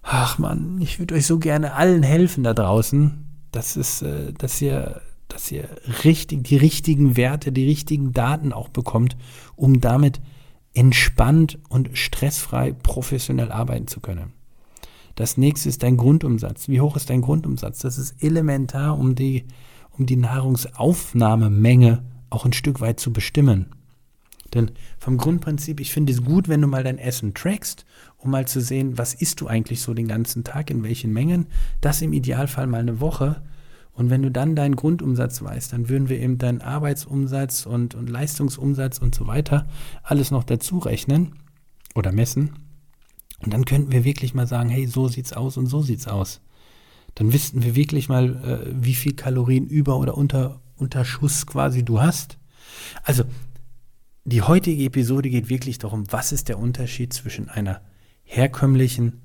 Ach 0.03 0.39
man, 0.39 0.81
ich 0.81 0.99
würde 0.99 1.15
euch 1.15 1.27
so 1.27 1.39
gerne 1.39 1.75
allen 1.75 2.03
helfen 2.03 2.45
da 2.45 2.55
draußen. 2.55 3.27
Das 3.51 3.77
ist, 3.77 4.03
äh, 4.03 4.33
dass 4.33 4.61
ihr 4.61 5.01
dass 5.29 5.53
ihr 5.53 5.69
richtig, 6.05 6.45
die 6.45 6.57
richtigen 6.57 7.17
Werte, 7.17 7.53
die 7.53 7.67
richtigen 7.67 8.13
Daten 8.13 8.53
auch 8.53 8.69
bekommt, 8.69 9.17
um 9.57 9.81
damit 9.81 10.21
entspannt 10.75 11.59
und 11.69 11.97
stressfrei 11.97 12.73
professionell 12.73 13.53
arbeiten 13.53 13.87
zu 13.87 14.01
können. 14.01 14.33
Das 15.19 15.37
nächste 15.37 15.69
ist 15.69 15.83
dein 15.83 15.97
Grundumsatz. 15.97 16.69
Wie 16.69 16.81
hoch 16.81 16.95
ist 16.95 17.11
dein 17.11 17.23
Grundumsatz? 17.23 17.81
Das 17.81 17.99
ist 17.99 18.23
elementar, 18.23 18.97
um 18.97 19.17
die, 19.17 19.47
um 19.91 20.07
die 20.07 20.15
Nahrungsaufnahmemenge 20.15 22.05
auch 22.31 22.45
ein 22.45 22.53
Stück 22.53 22.81
weit 22.81 23.01
zu 23.01 23.13
bestimmen. 23.13 23.67
Denn 24.55 24.71
vom 24.97 25.17
Grundprinzip, 25.17 25.81
ich 25.81 25.93
finde 25.93 26.13
es 26.13 26.23
gut, 26.23 26.47
wenn 26.47 26.63
du 26.63 26.69
mal 26.69 26.85
dein 26.85 26.99
Essen 26.99 27.35
trackst, 27.35 27.85
um 28.17 28.31
mal 28.31 28.47
zu 28.47 28.61
sehen, 28.61 28.97
was 28.97 29.13
isst 29.13 29.41
du 29.41 29.49
eigentlich 29.49 29.81
so 29.81 29.93
den 29.93 30.07
ganzen 30.07 30.45
Tag, 30.45 30.71
in 30.71 30.85
welchen 30.85 31.13
Mengen. 31.13 31.47
Das 31.81 32.01
im 32.01 32.13
Idealfall 32.13 32.69
mal 32.69 32.79
eine 32.79 33.01
Woche 33.01 33.43
und 33.95 34.11
wenn 34.11 34.23
du 34.23 34.31
dann 34.31 34.55
deinen 34.55 34.77
Grundumsatz 34.77 35.43
weißt, 35.43 35.73
dann 35.73 35.89
würden 35.89 36.09
wir 36.09 36.21
eben 36.21 36.39
deinen 36.39 36.61
Arbeitsumsatz 36.61 37.67
und, 37.67 37.97
und 37.97 38.09
Leistungsumsatz 38.09 38.99
und 38.99 39.17
so 39.17 39.27
weiter 39.27 39.67
alles 40.05 40.31
noch 40.31 40.45
dazu 40.45 40.79
rechnen 40.79 41.33
oder 41.97 42.13
messen. 42.13 42.68
Und 43.41 43.53
dann 43.53 43.65
könnten 43.65 43.93
wir 43.93 44.05
wirklich 44.05 44.35
mal 44.35 44.47
sagen, 44.47 44.69
hey, 44.69 44.87
so 44.87 45.09
sieht's 45.09 45.33
aus 45.33 45.57
und 45.57 45.67
so 45.67 45.83
sieht's 45.83 46.09
aus. 46.09 46.41
Dann 47.15 47.33
wüssten 47.33 47.63
wir 47.63 47.75
wirklich 47.75 48.09
mal, 48.09 48.37
äh, 48.45 48.73
wie 48.73 48.95
viel 48.95 49.15
Kalorien 49.15 49.67
über 49.67 49.99
oder 49.99 50.17
unter, 50.17 50.61
unter 50.77 51.05
Schuss 51.05 51.47
quasi 51.47 51.85
du 51.85 52.01
hast. 52.01 52.39
Also, 53.03 53.25
die 54.25 54.43
heutige 54.43 54.85
Episode 54.85 55.31
geht 55.31 55.49
wirklich 55.49 55.79
darum, 55.79 56.05
was 56.11 56.33
ist 56.33 56.49
der 56.49 56.59
Unterschied 56.59 57.13
zwischen 57.13 57.49
einer 57.49 57.81
herkömmlichen 58.25 59.23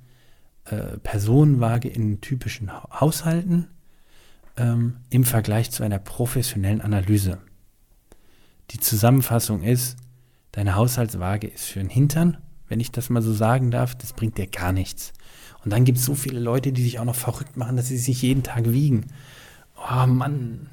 äh, 0.66 0.98
Personenwaage 1.00 1.90
in 1.90 2.22
typischen 2.22 2.72
Haushalten 2.72 3.68
ähm, 4.56 4.98
im 5.10 5.24
Vergleich 5.24 5.72
zu 5.72 5.84
einer 5.84 6.00
professionellen 6.00 6.82
Analyse. 6.82 7.40
Die 8.72 8.80
Zusammenfassung 8.80 9.62
ist, 9.62 9.98
deine 10.52 10.76
Haushaltswaage 10.76 11.48
ist 11.48 11.66
für 11.66 11.80
den 11.80 11.90
Hintern, 11.90 12.38
wenn 12.74 12.80
ich 12.80 12.90
das 12.90 13.12
mal 13.12 13.22
so 13.22 13.32
sagen 13.32 13.70
darf, 13.70 13.94
das 13.94 14.14
bringt 14.14 14.40
dir 14.40 14.48
gar 14.48 14.74
nichts. 14.74 15.14
Und 15.64 15.72
dann 15.72 15.86
gibt 15.86 16.00
es 16.00 16.06
so 16.06 16.16
viele 16.16 16.40
Leute, 16.40 16.72
die 16.72 16.82
sich 16.82 16.98
auch 16.98 17.06
noch 17.06 17.14
verrückt 17.14 17.56
machen, 17.56 17.78
dass 17.78 17.90
sie 17.90 18.00
sich 18.00 18.24
jeden 18.24 18.42
Tag 18.42 18.72
wiegen. 18.72 19.06
Oh 19.78 20.08
Mann. 20.08 20.72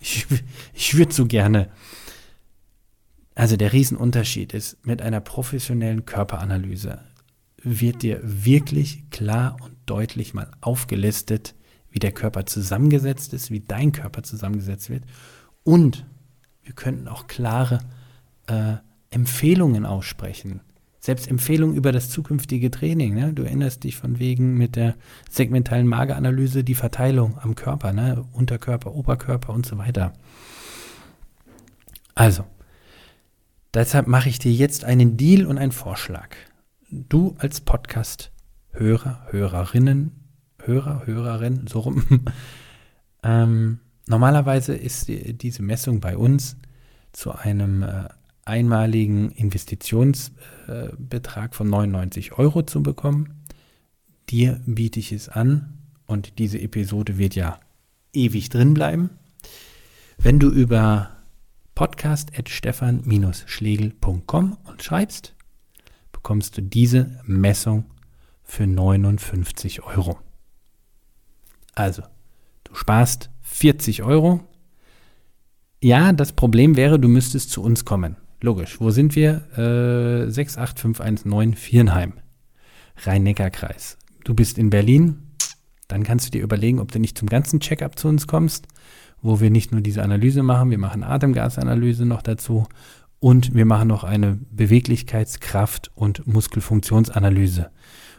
Ich, 0.00 0.26
ich 0.72 0.96
würde 0.96 1.12
so 1.12 1.26
gerne. 1.26 1.68
Also 3.34 3.58
der 3.58 3.74
Riesenunterschied 3.74 4.54
ist, 4.54 4.86
mit 4.86 5.02
einer 5.02 5.20
professionellen 5.20 6.06
Körperanalyse 6.06 7.00
wird 7.62 8.00
dir 8.00 8.20
wirklich 8.22 9.10
klar 9.10 9.58
und 9.62 9.76
deutlich 9.84 10.32
mal 10.32 10.50
aufgelistet, 10.62 11.54
wie 11.90 11.98
der 11.98 12.12
Körper 12.12 12.46
zusammengesetzt 12.46 13.34
ist, 13.34 13.50
wie 13.50 13.60
dein 13.60 13.92
Körper 13.92 14.22
zusammengesetzt 14.22 14.88
wird. 14.88 15.04
Und 15.62 16.06
wir 16.62 16.72
könnten 16.72 17.06
auch 17.06 17.26
klare 17.26 17.80
äh, 18.46 18.76
Empfehlungen 19.14 19.86
aussprechen. 19.86 20.60
Selbst 20.98 21.28
Empfehlungen 21.28 21.76
über 21.76 21.92
das 21.92 22.10
zukünftige 22.10 22.70
Training. 22.70 23.14
Ne? 23.14 23.32
Du 23.32 23.42
erinnerst 23.42 23.84
dich 23.84 23.96
von 23.96 24.18
wegen 24.18 24.56
mit 24.56 24.74
der 24.74 24.94
segmentalen 25.30 25.86
Mageranalyse 25.86 26.64
die 26.64 26.74
Verteilung 26.74 27.38
am 27.38 27.54
Körper, 27.54 27.92
ne? 27.92 28.24
Unterkörper, 28.32 28.94
Oberkörper 28.94 29.52
und 29.52 29.66
so 29.66 29.78
weiter. 29.78 30.14
Also, 32.14 32.44
deshalb 33.74 34.06
mache 34.06 34.28
ich 34.28 34.38
dir 34.38 34.52
jetzt 34.52 34.84
einen 34.84 35.16
Deal 35.16 35.46
und 35.46 35.58
einen 35.58 35.72
Vorschlag. 35.72 36.28
Du 36.90 37.34
als 37.38 37.60
Podcast-Hörer, 37.60 39.26
Hörerinnen, 39.30 40.12
Hörer, 40.62 41.06
Hörerin, 41.06 41.66
so 41.66 41.80
rum. 41.80 42.02
ähm, 43.22 43.80
normalerweise 44.06 44.74
ist 44.74 45.08
diese 45.08 45.62
Messung 45.62 46.00
bei 46.00 46.16
uns 46.16 46.56
zu 47.12 47.32
einem 47.32 47.82
äh, 47.82 48.08
einmaligen 48.44 49.30
Investitionsbetrag 49.30 51.52
äh, 51.52 51.54
von 51.54 51.68
99 51.68 52.38
Euro 52.38 52.62
zu 52.62 52.82
bekommen. 52.82 53.44
Dir 54.28 54.60
biete 54.66 55.00
ich 55.00 55.12
es 55.12 55.28
an 55.28 55.78
und 56.06 56.38
diese 56.38 56.60
Episode 56.60 57.18
wird 57.18 57.34
ja 57.34 57.58
ewig 58.12 58.48
drin 58.48 58.72
bleiben. 58.74 59.10
Wenn 60.18 60.38
du 60.38 60.50
über 60.50 61.10
podcast.stefan-schlegel.com 61.74 64.58
und 64.64 64.82
schreibst, 64.82 65.34
bekommst 66.12 66.56
du 66.56 66.62
diese 66.62 67.20
Messung 67.24 67.84
für 68.44 68.66
59 68.66 69.82
Euro. 69.82 70.18
Also, 71.74 72.02
du 72.64 72.74
sparst 72.74 73.30
40 73.42 74.02
Euro. 74.04 74.40
Ja, 75.82 76.12
das 76.12 76.32
Problem 76.32 76.76
wäre, 76.76 77.00
du 77.00 77.08
müsstest 77.08 77.50
zu 77.50 77.62
uns 77.62 77.84
kommen. 77.84 78.16
Logisch. 78.44 78.78
Wo 78.78 78.90
sind 78.90 79.16
wir? 79.16 79.40
Äh, 79.56 80.30
68519 80.30 81.54
Vierenheim. 81.54 82.12
Rhein-Neckar-Kreis. 82.98 83.96
Du 84.22 84.34
bist 84.34 84.58
in 84.58 84.68
Berlin. 84.68 85.30
Dann 85.88 86.02
kannst 86.02 86.26
du 86.26 86.30
dir 86.30 86.42
überlegen, 86.42 86.78
ob 86.78 86.92
du 86.92 86.98
nicht 86.98 87.16
zum 87.16 87.26
ganzen 87.26 87.60
Checkup 87.60 87.98
zu 87.98 88.06
uns 88.06 88.26
kommst, 88.26 88.66
wo 89.22 89.40
wir 89.40 89.48
nicht 89.48 89.72
nur 89.72 89.80
diese 89.80 90.02
Analyse 90.02 90.42
machen, 90.42 90.68
wir 90.68 90.76
machen 90.76 91.04
Atemgasanalyse 91.04 92.04
noch 92.04 92.20
dazu 92.20 92.66
und 93.18 93.54
wir 93.54 93.64
machen 93.64 93.88
noch 93.88 94.04
eine 94.04 94.38
Beweglichkeitskraft- 94.54 95.90
und 95.94 96.26
Muskelfunktionsanalyse. 96.26 97.70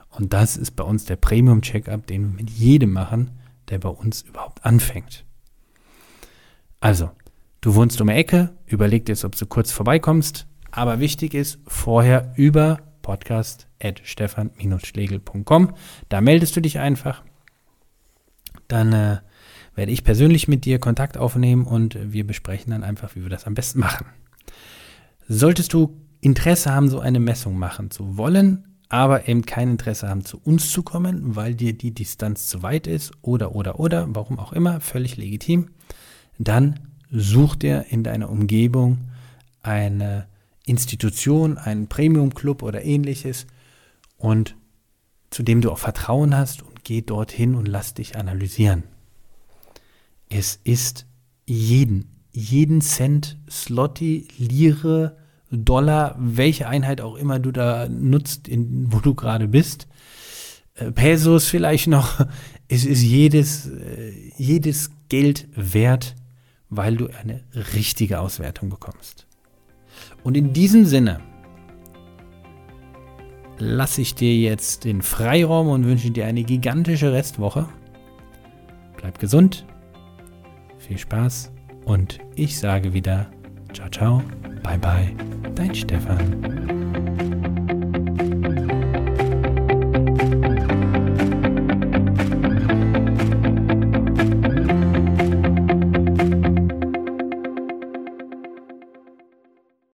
Und 0.09 0.33
das 0.33 0.57
ist 0.57 0.71
bei 0.71 0.83
uns 0.83 1.05
der 1.05 1.17
Premium-Checkup, 1.17 2.07
den 2.07 2.31
wir 2.31 2.35
mit 2.35 2.49
jedem 2.49 2.93
machen, 2.93 3.29
der 3.69 3.77
bei 3.77 3.89
uns 3.89 4.23
überhaupt 4.23 4.65
anfängt. 4.65 5.23
Also, 6.79 7.11
du 7.65 7.73
wohnst 7.73 7.99
um 7.99 8.07
die 8.07 8.13
Ecke, 8.13 8.51
überleg 8.67 9.07
dir 9.07 9.13
jetzt, 9.13 9.25
ob 9.25 9.35
du 9.35 9.47
kurz 9.47 9.71
vorbeikommst, 9.71 10.45
aber 10.69 10.99
wichtig 10.99 11.33
ist, 11.33 11.57
vorher 11.65 12.31
über 12.35 12.77
podcast.stefan-schlegel.com. 13.01 15.73
Da 16.07 16.21
meldest 16.21 16.55
du 16.55 16.61
dich 16.61 16.77
einfach. 16.77 17.23
Dann 18.67 18.93
äh, 18.93 19.17
werde 19.73 19.91
ich 19.91 20.03
persönlich 20.03 20.47
mit 20.47 20.65
dir 20.65 20.77
Kontakt 20.77 21.17
aufnehmen 21.17 21.65
und 21.65 21.97
wir 21.99 22.27
besprechen 22.27 22.69
dann 22.69 22.83
einfach, 22.83 23.15
wie 23.15 23.23
wir 23.23 23.31
das 23.31 23.47
am 23.47 23.55
besten 23.55 23.79
machen. 23.79 24.05
Solltest 25.27 25.73
du 25.73 25.99
Interesse 26.21 26.71
haben, 26.71 26.89
so 26.89 26.99
eine 26.99 27.19
Messung 27.19 27.57
machen 27.57 27.89
zu 27.89 28.15
wollen, 28.15 28.75
aber 28.89 29.27
eben 29.27 29.43
kein 29.43 29.71
Interesse 29.71 30.07
haben, 30.07 30.23
zu 30.23 30.39
uns 30.39 30.69
zu 30.69 30.83
kommen, 30.83 31.35
weil 31.35 31.55
dir 31.55 31.73
die 31.73 31.95
Distanz 31.95 32.47
zu 32.47 32.61
weit 32.61 32.85
ist 32.85 33.11
oder, 33.23 33.55
oder, 33.55 33.79
oder, 33.79 34.05
warum 34.09 34.37
auch 34.37 34.53
immer, 34.53 34.81
völlig 34.81 35.17
legitim, 35.17 35.69
dann 36.37 36.79
such 37.19 37.55
dir 37.55 37.85
in 37.89 38.03
deiner 38.03 38.29
Umgebung 38.29 38.99
eine 39.61 40.27
Institution, 40.65 41.57
einen 41.57 41.87
Premium-Club 41.87 42.63
oder 42.63 42.83
ähnliches 42.83 43.45
und 44.17 44.55
zu 45.29 45.43
dem 45.43 45.61
du 45.61 45.71
auch 45.71 45.79
Vertrauen 45.79 46.35
hast 46.35 46.63
und 46.63 46.83
geh 46.83 47.01
dorthin 47.01 47.55
und 47.55 47.67
lass 47.67 47.93
dich 47.93 48.15
analysieren. 48.15 48.83
Es 50.29 50.59
ist 50.63 51.05
jeden, 51.45 52.09
jeden 52.31 52.81
Cent, 52.81 53.37
Slotty, 53.49 54.27
Lire, 54.37 55.17
Dollar, 55.51 56.15
welche 56.17 56.67
Einheit 56.67 57.01
auch 57.01 57.15
immer 57.15 57.39
du 57.39 57.51
da 57.51 57.87
nutzt, 57.87 58.47
in, 58.47 58.91
wo 58.91 58.99
du 58.99 59.13
gerade 59.13 59.47
bist. 59.47 59.87
Äh, 60.75 60.91
Pesos 60.91 61.45
vielleicht 61.45 61.87
noch. 61.87 62.25
Es 62.67 62.83
ist 62.83 63.03
jedes, 63.03 63.67
äh, 63.67 64.11
jedes 64.37 64.89
Geld 65.07 65.47
wert, 65.53 66.15
weil 66.69 66.97
du 66.97 67.07
eine 67.07 67.43
richtige 67.73 68.19
Auswertung 68.19 68.69
bekommst. 68.69 69.27
Und 70.23 70.35
in 70.35 70.53
diesem 70.53 70.85
Sinne 70.85 71.21
lasse 73.57 74.01
ich 74.01 74.15
dir 74.15 74.35
jetzt 74.35 74.83
den 74.83 75.01
Freiraum 75.01 75.69
und 75.69 75.85
wünsche 75.85 76.11
dir 76.11 76.25
eine 76.25 76.43
gigantische 76.43 77.13
Restwoche. 77.13 77.67
Bleib 78.97 79.19
gesund, 79.19 79.65
viel 80.77 80.97
Spaß 80.97 81.51
und 81.85 82.19
ich 82.35 82.59
sage 82.59 82.93
wieder 82.93 83.29
ciao 83.73 83.89
ciao, 83.89 84.23
bye 84.63 84.77
bye, 84.77 85.13
dein 85.55 85.73
Stefan. 85.73 86.74